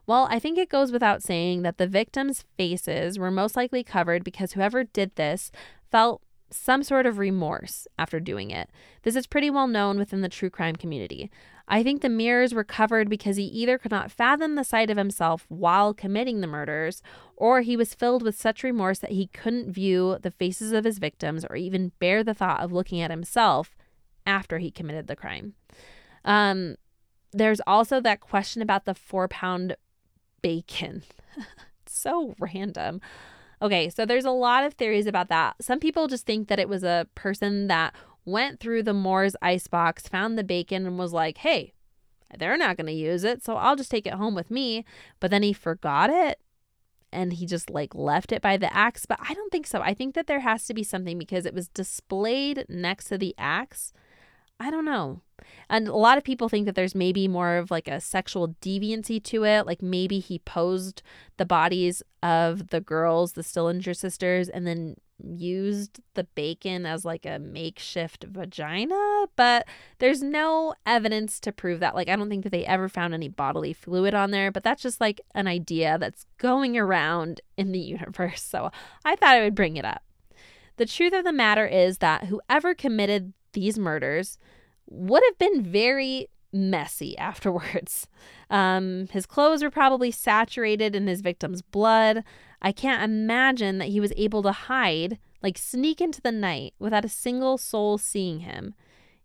Well, 0.08 0.26
I 0.28 0.40
think 0.40 0.58
it 0.58 0.68
goes 0.68 0.90
without 0.90 1.22
saying 1.22 1.62
that 1.62 1.78
the 1.78 1.86
victims' 1.86 2.44
faces 2.56 3.16
were 3.16 3.30
most 3.30 3.54
likely 3.54 3.84
covered 3.84 4.24
because 4.24 4.54
whoever 4.54 4.82
did 4.82 5.14
this 5.14 5.52
felt 5.92 6.20
some 6.50 6.82
sort 6.82 7.06
of 7.06 7.18
remorse 7.18 7.86
after 7.96 8.18
doing 8.18 8.50
it. 8.50 8.68
This 9.04 9.14
is 9.14 9.28
pretty 9.28 9.50
well 9.50 9.68
known 9.68 9.98
within 9.98 10.20
the 10.20 10.28
true 10.28 10.50
crime 10.50 10.74
community. 10.74 11.30
I 11.68 11.82
think 11.82 12.02
the 12.02 12.08
mirrors 12.08 12.52
were 12.52 12.64
covered 12.64 13.08
because 13.08 13.36
he 13.36 13.44
either 13.44 13.78
could 13.78 13.90
not 13.90 14.10
fathom 14.10 14.54
the 14.54 14.64
sight 14.64 14.90
of 14.90 14.96
himself 14.96 15.46
while 15.48 15.94
committing 15.94 16.40
the 16.40 16.46
murders, 16.46 17.02
or 17.36 17.60
he 17.60 17.76
was 17.76 17.94
filled 17.94 18.22
with 18.22 18.38
such 18.38 18.62
remorse 18.62 18.98
that 18.98 19.12
he 19.12 19.28
couldn't 19.28 19.72
view 19.72 20.18
the 20.22 20.30
faces 20.30 20.72
of 20.72 20.84
his 20.84 20.98
victims 20.98 21.44
or 21.48 21.56
even 21.56 21.92
bear 21.98 22.22
the 22.22 22.34
thought 22.34 22.60
of 22.60 22.72
looking 22.72 23.00
at 23.00 23.10
himself 23.10 23.76
after 24.26 24.58
he 24.58 24.70
committed 24.70 25.06
the 25.06 25.16
crime. 25.16 25.54
Um, 26.24 26.76
there's 27.32 27.60
also 27.66 28.00
that 28.00 28.20
question 28.20 28.62
about 28.62 28.84
the 28.84 28.94
four 28.94 29.28
pound 29.28 29.76
bacon. 30.42 31.02
so 31.86 32.34
random. 32.38 33.00
Okay, 33.60 33.88
so 33.88 34.04
there's 34.04 34.24
a 34.24 34.30
lot 34.30 34.64
of 34.64 34.74
theories 34.74 35.06
about 35.06 35.28
that. 35.28 35.54
Some 35.60 35.78
people 35.78 36.08
just 36.08 36.26
think 36.26 36.48
that 36.48 36.58
it 36.58 36.68
was 36.68 36.82
a 36.82 37.06
person 37.14 37.68
that 37.68 37.94
went 38.24 38.60
through 38.60 38.82
the 38.82 38.94
Moore's 38.94 39.36
icebox, 39.42 40.08
found 40.08 40.38
the 40.38 40.44
bacon, 40.44 40.86
and 40.86 40.98
was 40.98 41.12
like, 41.12 41.38
hey, 41.38 41.72
they're 42.38 42.56
not 42.56 42.76
going 42.76 42.86
to 42.86 42.92
use 42.92 43.24
it, 43.24 43.44
so 43.44 43.56
I'll 43.56 43.76
just 43.76 43.90
take 43.90 44.06
it 44.06 44.14
home 44.14 44.34
with 44.34 44.50
me. 44.50 44.84
But 45.20 45.30
then 45.30 45.42
he 45.42 45.52
forgot 45.52 46.10
it 46.10 46.38
and 47.12 47.34
he 47.34 47.46
just 47.46 47.68
like 47.68 47.94
left 47.94 48.32
it 48.32 48.40
by 48.40 48.56
the 48.56 48.74
axe. 48.74 49.06
But 49.06 49.18
I 49.20 49.34
don't 49.34 49.52
think 49.52 49.66
so. 49.66 49.80
I 49.82 49.94
think 49.94 50.14
that 50.14 50.26
there 50.26 50.40
has 50.40 50.66
to 50.66 50.74
be 50.74 50.82
something 50.82 51.18
because 51.18 51.44
it 51.44 51.54
was 51.54 51.68
displayed 51.68 52.64
next 52.68 53.06
to 53.06 53.18
the 53.18 53.34
axe. 53.36 53.92
I 54.58 54.70
don't 54.70 54.84
know. 54.84 55.20
And 55.68 55.88
a 55.88 55.96
lot 55.96 56.18
of 56.18 56.24
people 56.24 56.48
think 56.48 56.66
that 56.66 56.74
there's 56.74 56.94
maybe 56.94 57.26
more 57.28 57.56
of 57.56 57.70
like 57.70 57.88
a 57.88 58.00
sexual 58.00 58.54
deviancy 58.62 59.22
to 59.24 59.44
it. 59.44 59.66
Like 59.66 59.82
maybe 59.82 60.20
he 60.20 60.38
posed 60.38 61.02
the 61.36 61.44
bodies 61.44 62.02
of 62.22 62.68
the 62.68 62.80
girls, 62.80 63.32
the 63.32 63.42
Stillinger 63.42 63.94
sisters, 63.94 64.48
and 64.48 64.66
then 64.66 64.96
used 65.24 66.00
the 66.14 66.24
bacon 66.24 66.86
as 66.86 67.04
like 67.04 67.26
a 67.26 67.38
makeshift 67.38 68.24
vagina. 68.24 69.26
But 69.36 69.66
there's 69.98 70.22
no 70.22 70.74
evidence 70.86 71.40
to 71.40 71.52
prove 71.52 71.80
that. 71.80 71.94
Like, 71.94 72.08
I 72.08 72.16
don't 72.16 72.28
think 72.28 72.44
that 72.44 72.50
they 72.50 72.66
ever 72.66 72.88
found 72.88 73.14
any 73.14 73.28
bodily 73.28 73.72
fluid 73.72 74.14
on 74.14 74.30
there, 74.30 74.50
but 74.50 74.62
that's 74.64 74.82
just 74.82 75.00
like 75.00 75.20
an 75.34 75.46
idea 75.46 75.98
that's 75.98 76.26
going 76.38 76.76
around 76.76 77.40
in 77.56 77.72
the 77.72 77.78
universe. 77.80 78.42
So 78.42 78.70
I 79.04 79.16
thought 79.16 79.36
I 79.36 79.42
would 79.42 79.54
bring 79.54 79.76
it 79.76 79.84
up. 79.84 80.02
The 80.76 80.86
truth 80.86 81.12
of 81.12 81.24
the 81.24 81.32
matter 81.32 81.66
is 81.66 81.98
that 81.98 82.24
whoever 82.24 82.74
committed 82.74 83.32
these 83.52 83.78
murders 83.78 84.38
would 84.88 85.22
have 85.26 85.38
been 85.38 85.62
very 85.62 86.28
messy 86.52 87.16
afterwards. 87.18 88.06
Um, 88.50 89.08
his 89.08 89.26
clothes 89.26 89.62
were 89.62 89.70
probably 89.70 90.10
saturated 90.10 90.94
in 90.94 91.06
his 91.06 91.20
victim's 91.20 91.62
blood. 91.62 92.24
I 92.62 92.70
can't 92.70 93.02
imagine 93.02 93.78
that 93.78 93.88
he 93.88 93.98
was 93.98 94.12
able 94.16 94.42
to 94.44 94.52
hide, 94.52 95.18
like 95.42 95.58
sneak 95.58 96.00
into 96.00 96.20
the 96.20 96.30
night 96.30 96.74
without 96.78 97.04
a 97.04 97.08
single 97.08 97.58
soul 97.58 97.98
seeing 97.98 98.40
him. 98.40 98.74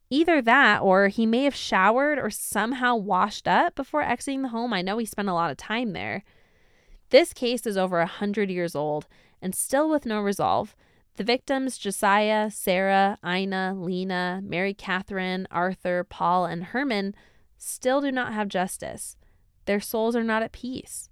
Either 0.09 0.41
that 0.41 0.81
or 0.81 1.09
he 1.09 1.25
may 1.27 1.43
have 1.43 1.55
showered 1.55 2.17
or 2.17 2.31
somehow 2.31 2.95
washed 2.95 3.47
up 3.47 3.75
before 3.75 4.01
exiting 4.01 4.41
the 4.41 4.47
home. 4.49 4.73
I 4.73 4.81
know 4.81 4.97
he 4.97 5.05
spent 5.05 5.29
a 5.29 5.33
lot 5.33 5.51
of 5.51 5.57
time 5.57 5.93
there. 5.93 6.23
This 7.09 7.31
case 7.31 7.67
is 7.67 7.77
over 7.77 7.99
a 7.99 8.03
100 8.03 8.49
years 8.49 8.75
old 8.75 9.07
and 9.41 9.53
still 9.53 9.87
with 9.87 10.05
no 10.05 10.19
resolve. 10.19 10.75
The 11.17 11.23
victims, 11.23 11.77
Josiah, 11.77 12.49
Sarah, 12.49 13.17
Ina, 13.25 13.75
Lena, 13.77 14.41
Mary 14.43 14.73
Catherine, 14.73 15.47
Arthur, 15.51 16.03
Paul, 16.03 16.45
and 16.45 16.63
Herman, 16.65 17.13
still 17.57 18.01
do 18.01 18.11
not 18.11 18.33
have 18.33 18.47
justice. 18.47 19.15
Their 19.65 19.79
souls 19.79 20.15
are 20.15 20.23
not 20.23 20.43
at 20.43 20.51
peace. 20.51 21.09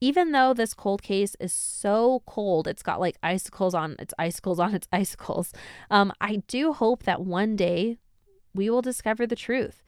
Even 0.00 0.32
though 0.32 0.54
this 0.54 0.74
cold 0.74 1.02
case 1.02 1.36
is 1.40 1.52
so 1.52 2.22
cold, 2.26 2.68
it's 2.68 2.82
got 2.82 3.00
like 3.00 3.16
icicles 3.22 3.74
on 3.74 3.96
its 3.98 4.14
icicles 4.18 4.58
on 4.58 4.74
its 4.78 4.88
icicles. 4.92 5.52
Um, 5.90 6.12
I 6.20 6.42
do 6.46 6.72
hope 6.72 7.02
that 7.04 7.22
one 7.22 7.56
day 7.56 7.98
we 8.54 8.70
will 8.70 8.82
discover 8.82 9.26
the 9.26 9.36
truth. 9.36 9.82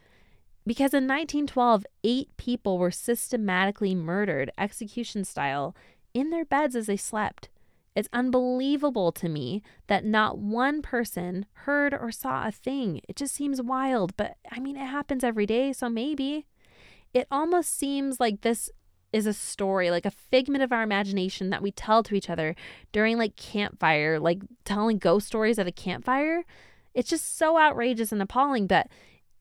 Because 0.67 0.93
in 0.93 1.05
1912, 1.05 1.87
eight 2.05 2.37
people 2.37 2.79
were 2.79 2.91
systematically 2.91 3.95
murdered, 3.95 4.51
execution 4.59 5.25
style, 5.25 5.75
in 6.13 6.31
their 6.31 6.45
beds 6.45 6.77
as 6.77 6.87
they 6.87 6.97
slept. 6.97 7.49
It's 7.97 8.09
unbelievable 8.13 9.11
to 9.13 9.29
me 9.29 9.63
that 9.89 10.05
not 10.05 10.39
one 10.39 10.81
person 10.81 11.47
heard 11.53 11.93
or 11.93 12.13
saw 12.13 12.47
a 12.47 12.53
thing. 12.53 13.01
It 13.09 13.17
just 13.17 13.35
seems 13.35 13.61
wild, 13.61 14.17
but 14.17 14.37
I 14.51 14.61
mean, 14.61 14.77
it 14.77 14.87
happens 14.87 15.25
every 15.25 15.47
day, 15.47 15.73
so 15.73 15.89
maybe. 15.89 16.47
It 17.13 17.27
almost 17.31 17.77
seems 17.77 18.21
like 18.21 18.43
this 18.43 18.71
is 19.13 19.27
a 19.27 19.33
story, 19.33 19.91
like 19.91 20.07
a 20.07 20.11
figment 20.11 20.63
of 20.63 20.73
our 20.73 20.83
imagination 20.83 21.51
that 21.51 21.63
we 21.63 21.71
tell 21.71 22.03
to 22.05 22.15
each 22.15 22.31
other 22.31 22.55
during 22.93 23.19
like 23.19 23.37
campfire, 23.37 24.19
like 24.19 24.43
telling 24.65 24.99
ghost 24.99 25.27
stories 25.27 25.59
at 25.59 25.67
a 25.67 25.73
campfire. 25.73 26.45
It's 26.95 27.11
just 27.11 27.37
so 27.37 27.59
outrageous 27.59 28.13
and 28.13 28.23
appalling, 28.23 28.67
but 28.67 28.89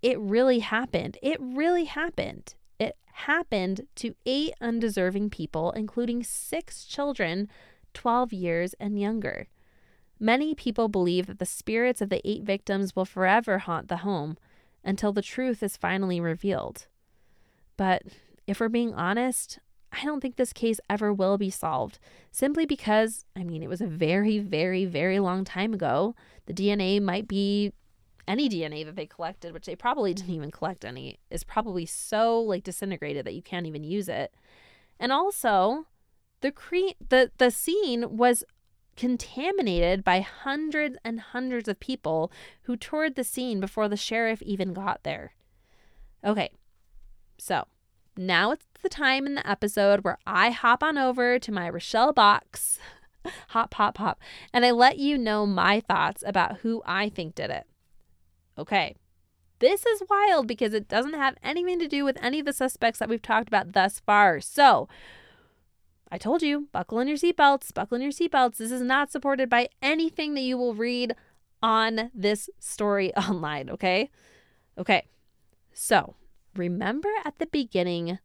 it 0.01 0.19
really 0.19 0.59
happened. 0.59 1.17
It 1.21 1.37
really 1.39 1.85
happened. 1.85 2.55
It 2.79 2.95
happened 3.13 3.87
to 3.95 4.15
eight 4.25 4.53
undeserving 4.61 5.29
people, 5.29 5.71
including 5.71 6.23
six 6.23 6.85
children 6.85 7.49
12 7.93 8.33
years 8.33 8.75
and 8.79 8.99
younger. 8.99 9.47
Many 10.19 10.53
people 10.53 10.89
believe 10.89 11.27
that 11.27 11.39
the 11.39 11.45
spirits 11.45 12.01
of 12.01 12.09
the 12.09 12.21
eight 12.27 12.43
victims 12.43 12.95
will 12.95 13.05
forever 13.05 13.59
haunt 13.59 13.87
the 13.87 13.97
home 13.97 14.37
until 14.83 15.11
the 15.11 15.21
truth 15.21 15.63
is 15.63 15.77
finally 15.77 16.19
revealed. 16.19 16.87
But 17.77 18.03
if 18.49 18.59
we're 18.59 18.67
being 18.67 18.95
honest, 18.95 19.59
I 19.91 20.03
don't 20.03 20.21
think 20.21 20.35
this 20.35 20.53
case 20.53 20.79
ever 20.89 21.13
will 21.13 21.37
be 21.37 21.51
solved 21.51 21.99
simply 22.31 22.65
because, 22.65 23.25
I 23.35 23.43
mean, 23.43 23.61
it 23.61 23.69
was 23.69 23.79
a 23.79 23.87
very, 23.87 24.39
very, 24.39 24.85
very 24.85 25.19
long 25.19 25.43
time 25.43 25.73
ago. 25.73 26.15
The 26.47 26.53
DNA 26.53 26.99
might 26.99 27.27
be 27.27 27.73
any 28.27 28.49
DNA 28.49 28.83
that 28.85 28.95
they 28.95 29.05
collected, 29.05 29.53
which 29.53 29.67
they 29.67 29.75
probably 29.75 30.13
didn't 30.15 30.33
even 30.33 30.49
collect 30.49 30.83
any, 30.83 31.19
is 31.29 31.43
probably 31.43 31.85
so 31.85 32.39
like 32.41 32.63
disintegrated 32.63 33.25
that 33.25 33.35
you 33.35 33.41
can't 33.43 33.67
even 33.67 33.83
use 33.83 34.09
it. 34.09 34.33
And 34.99 35.11
also, 35.11 35.85
the 36.41 36.51
cre- 36.51 36.97
the 37.09 37.31
the 37.37 37.51
scene 37.51 38.17
was 38.17 38.43
contaminated 38.95 40.03
by 40.03 40.21
hundreds 40.21 40.97
and 41.05 41.19
hundreds 41.19 41.69
of 41.69 41.79
people 41.79 42.31
who 42.63 42.75
toured 42.75 43.15
the 43.15 43.23
scene 43.23 43.59
before 43.59 43.87
the 43.87 43.95
sheriff 43.95 44.41
even 44.41 44.73
got 44.73 45.03
there. 45.03 45.33
Okay. 46.23 46.49
So, 47.37 47.65
now 48.19 48.51
it's 48.51 48.65
the 48.81 48.89
time 48.89 49.25
in 49.25 49.35
the 49.35 49.49
episode 49.49 50.01
where 50.01 50.17
I 50.27 50.51
hop 50.51 50.83
on 50.83 50.97
over 50.97 51.39
to 51.39 51.51
my 51.51 51.69
Rochelle 51.69 52.13
box, 52.13 52.77
hop, 53.49 53.73
hop, 53.73 53.97
hop, 53.97 54.19
and 54.53 54.65
I 54.65 54.71
let 54.71 54.97
you 54.97 55.17
know 55.17 55.45
my 55.45 55.79
thoughts 55.79 56.23
about 56.25 56.57
who 56.57 56.81
I 56.85 57.09
think 57.09 57.35
did 57.35 57.49
it. 57.49 57.65
Okay. 58.57 58.95
This 59.59 59.85
is 59.85 60.03
wild 60.09 60.47
because 60.47 60.73
it 60.73 60.87
doesn't 60.87 61.15
have 61.15 61.35
anything 61.43 61.79
to 61.79 61.87
do 61.87 62.05
with 62.05 62.17
any 62.21 62.39
of 62.39 62.45
the 62.45 62.53
suspects 62.53 62.99
that 62.99 63.09
we've 63.09 63.21
talked 63.21 63.49
about 63.49 63.73
thus 63.73 63.99
far. 63.99 64.39
So, 64.39 64.87
I 66.11 66.17
told 66.17 66.41
you, 66.41 66.67
buckle 66.71 66.99
in 66.99 67.07
your 67.07 67.17
seatbelts, 67.17 67.73
buckle 67.73 67.95
in 67.95 68.01
your 68.01 68.11
seatbelts. 68.11 68.57
This 68.57 68.71
is 68.71 68.81
not 68.81 69.11
supported 69.11 69.49
by 69.49 69.69
anything 69.81 70.33
that 70.33 70.41
you 70.41 70.57
will 70.57 70.73
read 70.73 71.13
on 71.61 72.09
this 72.13 72.49
story 72.59 73.13
online, 73.17 73.69
okay? 73.69 74.09
Okay. 74.77 75.07
So, 75.73 76.15
remember 76.59 77.09
at 77.25 77.39
the 77.39 77.47
beginning 77.47 78.19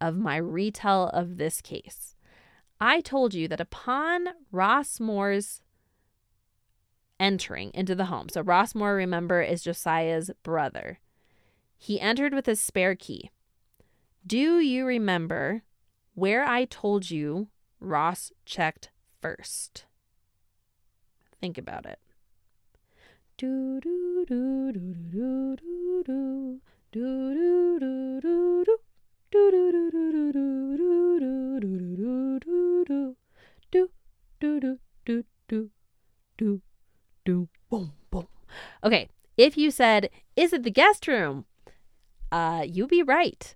of 0.00 0.16
my 0.16 0.36
retell 0.36 1.08
of 1.08 1.36
this 1.36 1.60
case, 1.60 2.16
I 2.80 3.00
told 3.00 3.34
you 3.34 3.46
that 3.48 3.60
upon 3.60 4.28
Ross 4.50 4.98
Moore's 4.98 5.62
entering 7.20 7.70
into 7.74 7.94
the 7.94 8.06
home, 8.06 8.28
so 8.28 8.40
Ross 8.40 8.74
Moore, 8.74 8.94
remember, 8.94 9.42
is 9.42 9.62
Josiah's 9.62 10.30
brother, 10.42 10.98
he 11.76 12.00
entered 12.00 12.34
with 12.34 12.46
his 12.46 12.60
spare 12.60 12.94
key. 12.94 13.30
Do 14.26 14.58
you 14.58 14.84
remember 14.84 15.62
where 16.14 16.44
I 16.44 16.64
told 16.64 17.10
you 17.10 17.48
Ross 17.80 18.32
checked 18.44 18.90
first. 19.20 19.84
Think 21.40 21.58
about 21.58 21.86
it. 21.86 22.00
Do 23.36 23.80
do 23.80 24.24
do 24.26 24.72
do 24.72 24.82
do 24.82 24.94
do 25.12 25.56
do 25.56 26.02
do 26.04 26.60
Okay, 38.82 39.08
if 39.36 39.56
you 39.56 39.70
said, 39.70 40.08
Is 40.36 40.52
it 40.52 40.62
the 40.62 40.70
guest 40.70 41.06
room? 41.06 41.44
Uh, 42.32 42.64
you'd 42.66 42.88
be 42.88 43.02
right. 43.02 43.54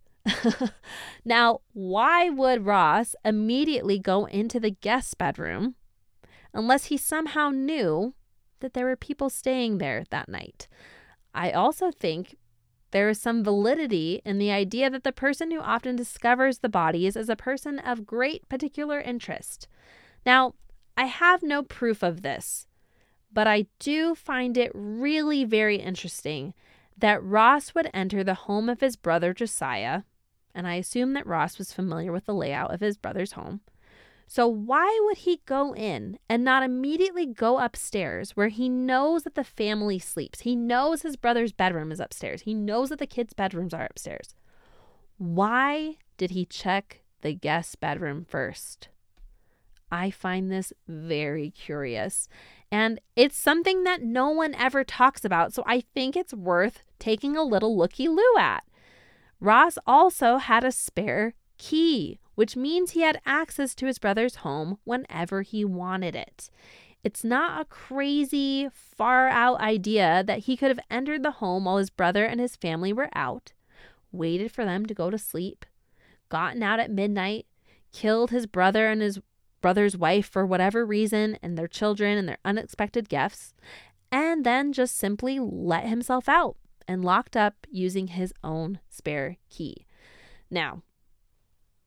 now, 1.24 1.60
why 1.72 2.28
would 2.28 2.66
Ross 2.66 3.14
immediately 3.24 3.98
go 3.98 4.26
into 4.26 4.60
the 4.60 4.70
guest 4.70 5.18
bedroom 5.18 5.74
unless 6.52 6.86
he 6.86 6.96
somehow 6.96 7.50
knew 7.50 8.14
that 8.60 8.74
there 8.74 8.84
were 8.84 8.96
people 8.96 9.30
staying 9.30 9.78
there 9.78 10.04
that 10.10 10.28
night? 10.28 10.68
I 11.34 11.50
also 11.50 11.90
think 11.90 12.36
there 12.92 13.08
is 13.08 13.20
some 13.20 13.44
validity 13.44 14.22
in 14.24 14.38
the 14.38 14.50
idea 14.50 14.88
that 14.88 15.04
the 15.04 15.12
person 15.12 15.50
who 15.50 15.60
often 15.60 15.96
discovers 15.96 16.58
the 16.58 16.68
bodies 16.68 17.16
is 17.16 17.28
a 17.28 17.36
person 17.36 17.78
of 17.78 18.06
great 18.06 18.48
particular 18.48 19.00
interest. 19.00 19.66
Now, 20.24 20.54
I 20.96 21.06
have 21.06 21.42
no 21.42 21.62
proof 21.62 22.02
of 22.02 22.22
this, 22.22 22.66
but 23.32 23.46
I 23.46 23.66
do 23.78 24.14
find 24.14 24.56
it 24.56 24.70
really 24.74 25.44
very 25.44 25.76
interesting 25.76 26.54
that 26.96 27.22
Ross 27.22 27.74
would 27.74 27.90
enter 27.92 28.22
the 28.22 28.34
home 28.34 28.68
of 28.68 28.80
his 28.80 28.96
brother 28.96 29.34
Josiah 29.34 30.02
and 30.54 30.66
I 30.66 30.74
assume 30.74 31.14
that 31.14 31.26
Ross 31.26 31.58
was 31.58 31.72
familiar 31.72 32.12
with 32.12 32.26
the 32.26 32.34
layout 32.34 32.72
of 32.72 32.80
his 32.80 32.96
brother's 32.96 33.32
home. 33.32 33.60
So, 34.26 34.46
why 34.46 34.98
would 35.04 35.18
he 35.18 35.40
go 35.44 35.74
in 35.74 36.18
and 36.28 36.42
not 36.42 36.62
immediately 36.62 37.26
go 37.26 37.58
upstairs 37.58 38.36
where 38.36 38.48
he 38.48 38.68
knows 38.68 39.24
that 39.24 39.34
the 39.34 39.44
family 39.44 39.98
sleeps? 39.98 40.40
He 40.40 40.56
knows 40.56 41.02
his 41.02 41.16
brother's 41.16 41.52
bedroom 41.52 41.92
is 41.92 42.00
upstairs. 42.00 42.42
He 42.42 42.54
knows 42.54 42.88
that 42.88 42.98
the 42.98 43.06
kids' 43.06 43.34
bedrooms 43.34 43.74
are 43.74 43.84
upstairs. 43.84 44.34
Why 45.18 45.96
did 46.16 46.30
he 46.30 46.46
check 46.46 47.02
the 47.20 47.34
guest 47.34 47.78
bedroom 47.80 48.24
first? 48.28 48.88
I 49.90 50.10
find 50.10 50.50
this 50.50 50.72
very 50.88 51.50
curious. 51.50 52.28
And 52.70 52.98
it's 53.14 53.36
something 53.36 53.84
that 53.84 54.02
no 54.02 54.30
one 54.30 54.54
ever 54.54 54.82
talks 54.82 55.24
about. 55.24 55.52
So 55.52 55.62
I 55.66 55.82
think 55.94 56.16
it's 56.16 56.32
worth 56.32 56.82
taking 56.98 57.36
a 57.36 57.42
little 57.42 57.76
looky 57.76 58.08
loo 58.08 58.36
at. 58.38 58.64
Ross 59.38 59.76
also 59.86 60.38
had 60.38 60.64
a 60.64 60.72
spare 60.72 61.34
key, 61.58 62.18
which 62.34 62.56
means 62.56 62.90
he 62.90 63.02
had 63.02 63.20
access 63.26 63.74
to 63.74 63.86
his 63.86 63.98
brother's 63.98 64.36
home 64.36 64.78
whenever 64.84 65.42
he 65.42 65.64
wanted 65.64 66.14
it. 66.14 66.50
It's 67.04 67.24
not 67.24 67.60
a 67.60 67.64
crazy, 67.64 68.68
far 68.72 69.28
out 69.28 69.60
idea 69.60 70.22
that 70.24 70.40
he 70.40 70.56
could 70.56 70.68
have 70.68 70.86
entered 70.90 71.22
the 71.22 71.32
home 71.32 71.64
while 71.64 71.78
his 71.78 71.90
brother 71.90 72.24
and 72.24 72.40
his 72.40 72.54
family 72.54 72.92
were 72.92 73.10
out, 73.14 73.52
waited 74.12 74.52
for 74.52 74.64
them 74.64 74.86
to 74.86 74.94
go 74.94 75.10
to 75.10 75.18
sleep, 75.18 75.66
gotten 76.28 76.62
out 76.62 76.78
at 76.78 76.90
midnight, 76.90 77.46
killed 77.92 78.30
his 78.30 78.46
brother 78.46 78.88
and 78.88 79.02
his 79.02 79.18
brother's 79.60 79.96
wife 79.96 80.28
for 80.28 80.46
whatever 80.46 80.86
reason, 80.86 81.38
and 81.42 81.58
their 81.58 81.68
children 81.68 82.18
and 82.18 82.28
their 82.28 82.38
unexpected 82.44 83.08
gifts, 83.08 83.54
and 84.12 84.44
then 84.44 84.72
just 84.72 84.96
simply 84.96 85.38
let 85.40 85.86
himself 85.86 86.28
out 86.28 86.56
and 86.86 87.04
locked 87.04 87.36
up 87.36 87.66
using 87.70 88.08
his 88.08 88.32
own 88.44 88.78
spare 88.88 89.38
key. 89.50 89.86
Now, 90.50 90.82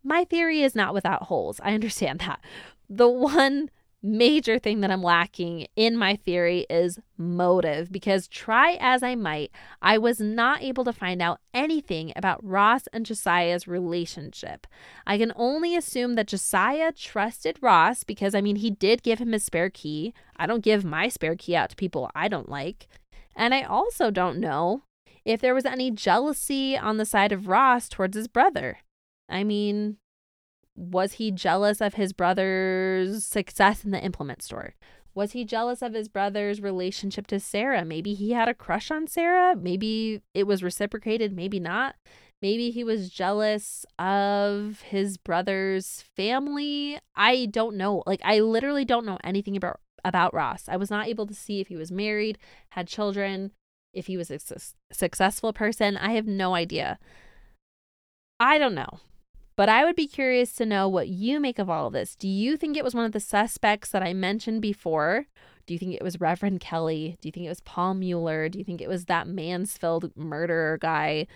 my 0.06 0.24
theory 0.24 0.62
is 0.62 0.76
not 0.76 0.94
without 0.94 1.24
holes. 1.24 1.60
I 1.64 1.74
understand 1.74 2.20
that. 2.20 2.40
The 2.88 3.10
one 3.10 3.70
major 4.06 4.60
thing 4.60 4.82
that 4.82 4.92
I'm 4.92 5.02
lacking 5.02 5.66
in 5.76 5.98
my 5.98 6.16
theory 6.16 6.68
is 6.70 7.00
motive 7.18 7.92
because 7.92 8.28
try 8.28 8.78
as 8.80 9.02
I 9.02 9.16
might, 9.16 9.52
I 9.82 9.98
was 9.98 10.20
not 10.20 10.62
able 10.62 10.84
to 10.86 10.94
find 10.94 11.22
out 11.22 11.40
anything 11.54 12.14
about 12.16 12.44
Ross 12.44 12.88
and 12.94 13.06
Josiah's 13.06 13.68
relationship. 13.68 14.68
I 15.08 15.18
can 15.18 15.34
only 15.36 15.76
assume 15.76 16.14
that 16.16 16.28
Josiah 16.28 16.92
trusted 16.92 17.58
Ross 17.62 18.04
because 18.04 18.36
I 18.36 18.42
mean, 18.42 18.58
he 18.58 18.70
did 18.70 19.02
give 19.02 19.20
him 19.20 19.32
his 19.32 19.44
spare 19.44 19.72
key. 19.72 20.14
I 20.38 20.46
don't 20.46 20.64
give 20.64 20.86
my 20.86 21.10
spare 21.10 21.36
key 21.36 21.56
out 21.56 21.72
to 21.72 21.76
people 21.76 22.12
I 22.14 22.28
don't 22.28 22.50
like. 22.50 22.88
And 23.36 23.54
I 23.54 23.64
also 23.64 24.12
don't 24.12 24.40
know 24.40 24.84
if 25.26 25.42
there 25.42 25.56
was 25.56 25.66
any 25.66 25.90
jealousy 25.90 26.78
on 26.78 26.98
the 26.98 27.06
side 27.06 27.32
of 27.32 27.48
Ross 27.48 27.90
towards 27.90 28.16
his 28.16 28.28
brother. 28.28 28.78
I 29.30 29.44
mean, 29.44 29.98
was 30.76 31.14
he 31.14 31.32
jealous 31.32 31.82
of 31.82 31.96
his 31.96 32.14
brother's 32.14 33.24
success 33.24 33.84
in 33.84 33.92
the 33.92 34.04
implement 34.04 34.42
store? 34.42 34.76
Was 35.14 35.32
he 35.32 35.46
jealous 35.46 35.82
of 35.82 35.94
his 35.94 36.10
brother's 36.10 36.62
relationship 36.62 37.26
to 37.28 37.40
Sarah? 37.40 37.86
Maybe 37.86 38.14
he 38.14 38.32
had 38.32 38.50
a 38.50 38.54
crush 38.54 38.92
on 38.92 39.08
Sarah. 39.08 39.56
Maybe 39.56 40.22
it 40.34 40.46
was 40.46 40.62
reciprocated, 40.62 41.32
maybe 41.32 41.60
not. 41.60 41.96
Maybe 42.42 42.70
he 42.70 42.84
was 42.84 43.10
jealous 43.10 43.86
of 43.98 44.82
his 44.82 45.18
brother's 45.18 46.04
family. 46.16 47.00
I 47.16 47.46
don't 47.46 47.78
know. 47.78 48.04
Like 48.06 48.20
I 48.24 48.40
literally 48.42 48.84
don't 48.84 49.06
know 49.06 49.18
anything 49.24 49.56
about 49.56 49.80
about 50.04 50.34
Ross. 50.34 50.66
I 50.68 50.76
was 50.76 50.92
not 50.92 51.08
able 51.08 51.26
to 51.26 51.34
see 51.34 51.62
if 51.62 51.70
he 51.70 51.76
was 51.76 51.92
married, 51.92 52.38
had 52.70 52.88
children, 52.88 53.52
if 53.94 54.08
he 54.08 54.18
was 54.18 54.30
a 54.30 54.38
su- 54.38 54.56
successful 54.92 55.54
person. 55.54 55.98
I 55.98 56.12
have 56.12 56.28
no 56.28 56.54
idea. 56.54 57.00
I 58.40 58.58
don't 58.58 58.76
know. 58.76 59.00
But 59.58 59.70
I 59.70 59.86
would 59.86 59.96
be 59.96 60.08
curious 60.08 60.52
to 60.54 60.66
know 60.66 60.90
what 60.90 61.08
you 61.08 61.40
make 61.40 61.60
of 61.60 61.70
all 61.70 61.88
of 61.88 61.94
this. 61.94 62.16
Do 62.16 62.28
you 62.28 62.58
think 62.58 62.76
it 62.76 62.84
was 62.84 62.94
one 62.94 63.06
of 63.06 63.14
the 63.14 63.20
suspects 63.20 63.90
that 63.92 64.04
I 64.04 64.14
mentioned 64.14 64.62
before? 64.62 65.28
Do 65.66 65.74
you 65.74 65.80
think 65.80 65.94
it 65.96 66.04
was 66.04 66.20
Reverend 66.20 66.60
Kelly? 66.60 67.18
Do 67.22 67.28
you 67.28 67.32
think 67.32 67.46
it 67.46 67.50
was 67.50 67.62
Paul 67.62 67.94
Mueller? 67.96 68.50
Do 68.50 68.60
you 68.60 68.66
think 68.66 68.82
it 68.82 68.90
was 68.90 69.06
that 69.06 69.28
Mansfield 69.28 70.12
murderer 70.16 70.78
guy 70.78 71.28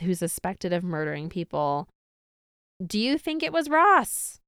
who's 0.00 0.20
suspected 0.20 0.72
of 0.72 0.84
murdering 0.84 1.28
people? 1.28 1.88
Do 2.84 2.98
you 2.98 3.18
think 3.18 3.42
it 3.42 3.52
was 3.52 3.68
Ross? 3.68 4.40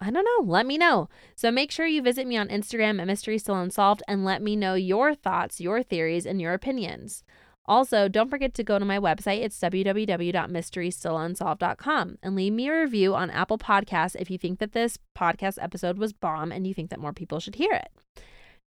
I 0.00 0.10
don't 0.10 0.24
know. 0.24 0.44
Let 0.44 0.64
me 0.64 0.78
know. 0.78 1.08
So 1.34 1.50
make 1.50 1.72
sure 1.72 1.86
you 1.86 2.02
visit 2.02 2.26
me 2.26 2.36
on 2.36 2.48
Instagram 2.48 3.00
at 3.00 3.06
Mystery 3.08 3.36
Still 3.38 3.56
Unsolved 3.56 4.02
and 4.06 4.24
let 4.24 4.42
me 4.42 4.54
know 4.54 4.74
your 4.74 5.14
thoughts, 5.14 5.60
your 5.60 5.82
theories, 5.82 6.24
and 6.24 6.40
your 6.40 6.54
opinions. 6.54 7.24
Also, 7.68 8.08
don't 8.08 8.30
forget 8.30 8.54
to 8.54 8.64
go 8.64 8.78
to 8.78 8.84
my 8.86 8.98
website. 8.98 9.42
It's 9.42 9.60
www.mysterystillunsolved.com 9.60 12.18
and 12.22 12.34
leave 12.34 12.54
me 12.54 12.68
a 12.68 12.80
review 12.80 13.14
on 13.14 13.30
Apple 13.30 13.58
Podcasts 13.58 14.16
if 14.18 14.30
you 14.30 14.38
think 14.38 14.58
that 14.58 14.72
this 14.72 14.98
podcast 15.16 15.58
episode 15.60 15.98
was 15.98 16.14
bomb 16.14 16.50
and 16.50 16.66
you 16.66 16.72
think 16.72 16.88
that 16.88 16.98
more 16.98 17.12
people 17.12 17.40
should 17.40 17.56
hear 17.56 17.74
it. 17.74 17.90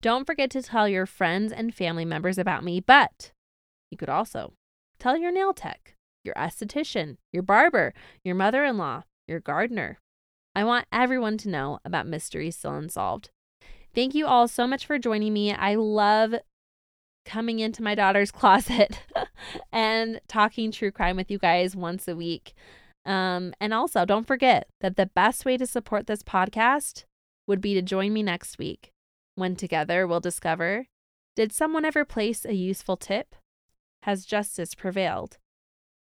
Don't 0.02 0.26
forget 0.26 0.50
to 0.50 0.64
tell 0.64 0.90
your 0.90 1.06
friends 1.06 1.54
and 1.54 1.76
family 1.76 2.06
members 2.06 2.40
about 2.40 2.64
me, 2.64 2.80
but 2.80 3.34
you 3.92 3.98
could 3.98 4.10
also 4.10 4.54
tell 5.00 5.16
your 5.16 5.32
nail 5.32 5.54
tech, 5.54 5.94
your 6.24 6.34
esthetician, 6.34 7.18
your 7.32 7.44
barber, 7.44 7.94
your 8.24 8.34
mother 8.34 8.66
in 8.66 8.80
law, 8.80 9.04
your 9.28 9.40
gardener. 9.40 10.00
I 10.56 10.64
want 10.64 10.88
everyone 10.92 11.38
to 11.40 11.50
know 11.50 11.80
about 11.86 12.08
Mysteries 12.08 12.58
Still 12.58 12.74
Unsolved. 12.74 13.30
Thank 13.94 14.16
you 14.16 14.26
all 14.26 14.48
so 14.48 14.66
much 14.66 14.88
for 14.88 14.98
joining 14.98 15.34
me. 15.34 15.54
I 15.54 15.76
love 15.76 16.34
coming 17.28 17.60
into 17.60 17.84
my 17.84 17.94
daughter's 17.94 18.32
closet 18.40 19.00
and 19.72 20.20
talking 20.28 20.72
true 20.72 20.92
crime 20.92 21.16
with 21.16 21.30
you 21.30 21.38
guys 21.38 21.76
once 21.76 22.08
a 22.08 22.16
week. 22.16 22.56
Um, 23.06 23.54
and 23.62 23.74
also, 23.74 24.04
don't 24.06 24.26
forget 24.26 24.68
that 24.82 24.96
the 24.96 25.06
best 25.06 25.46
way 25.46 25.58
to 25.58 25.68
support 25.68 26.08
this 26.08 26.24
podcast 26.24 27.06
would 27.46 27.62
be 27.62 27.74
to 27.76 27.82
join 27.82 28.12
me 28.14 28.24
next 28.24 28.58
week 28.58 28.92
when 29.36 29.56
together 29.56 30.08
we'll 30.08 30.20
discover 30.20 30.88
did 31.38 31.54
someone 31.54 31.86
ever 31.86 32.04
place 32.04 32.46
a 32.46 32.56
useful 32.56 32.98
tip? 32.98 33.36
Has 34.02 34.26
justice 34.26 34.74
prevailed? 34.74 35.38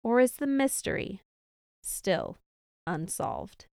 Or 0.01 0.21
is 0.21 0.37
the 0.37 0.47
mystery 0.47 1.19
still 1.83 2.37
unsolved? 2.87 3.65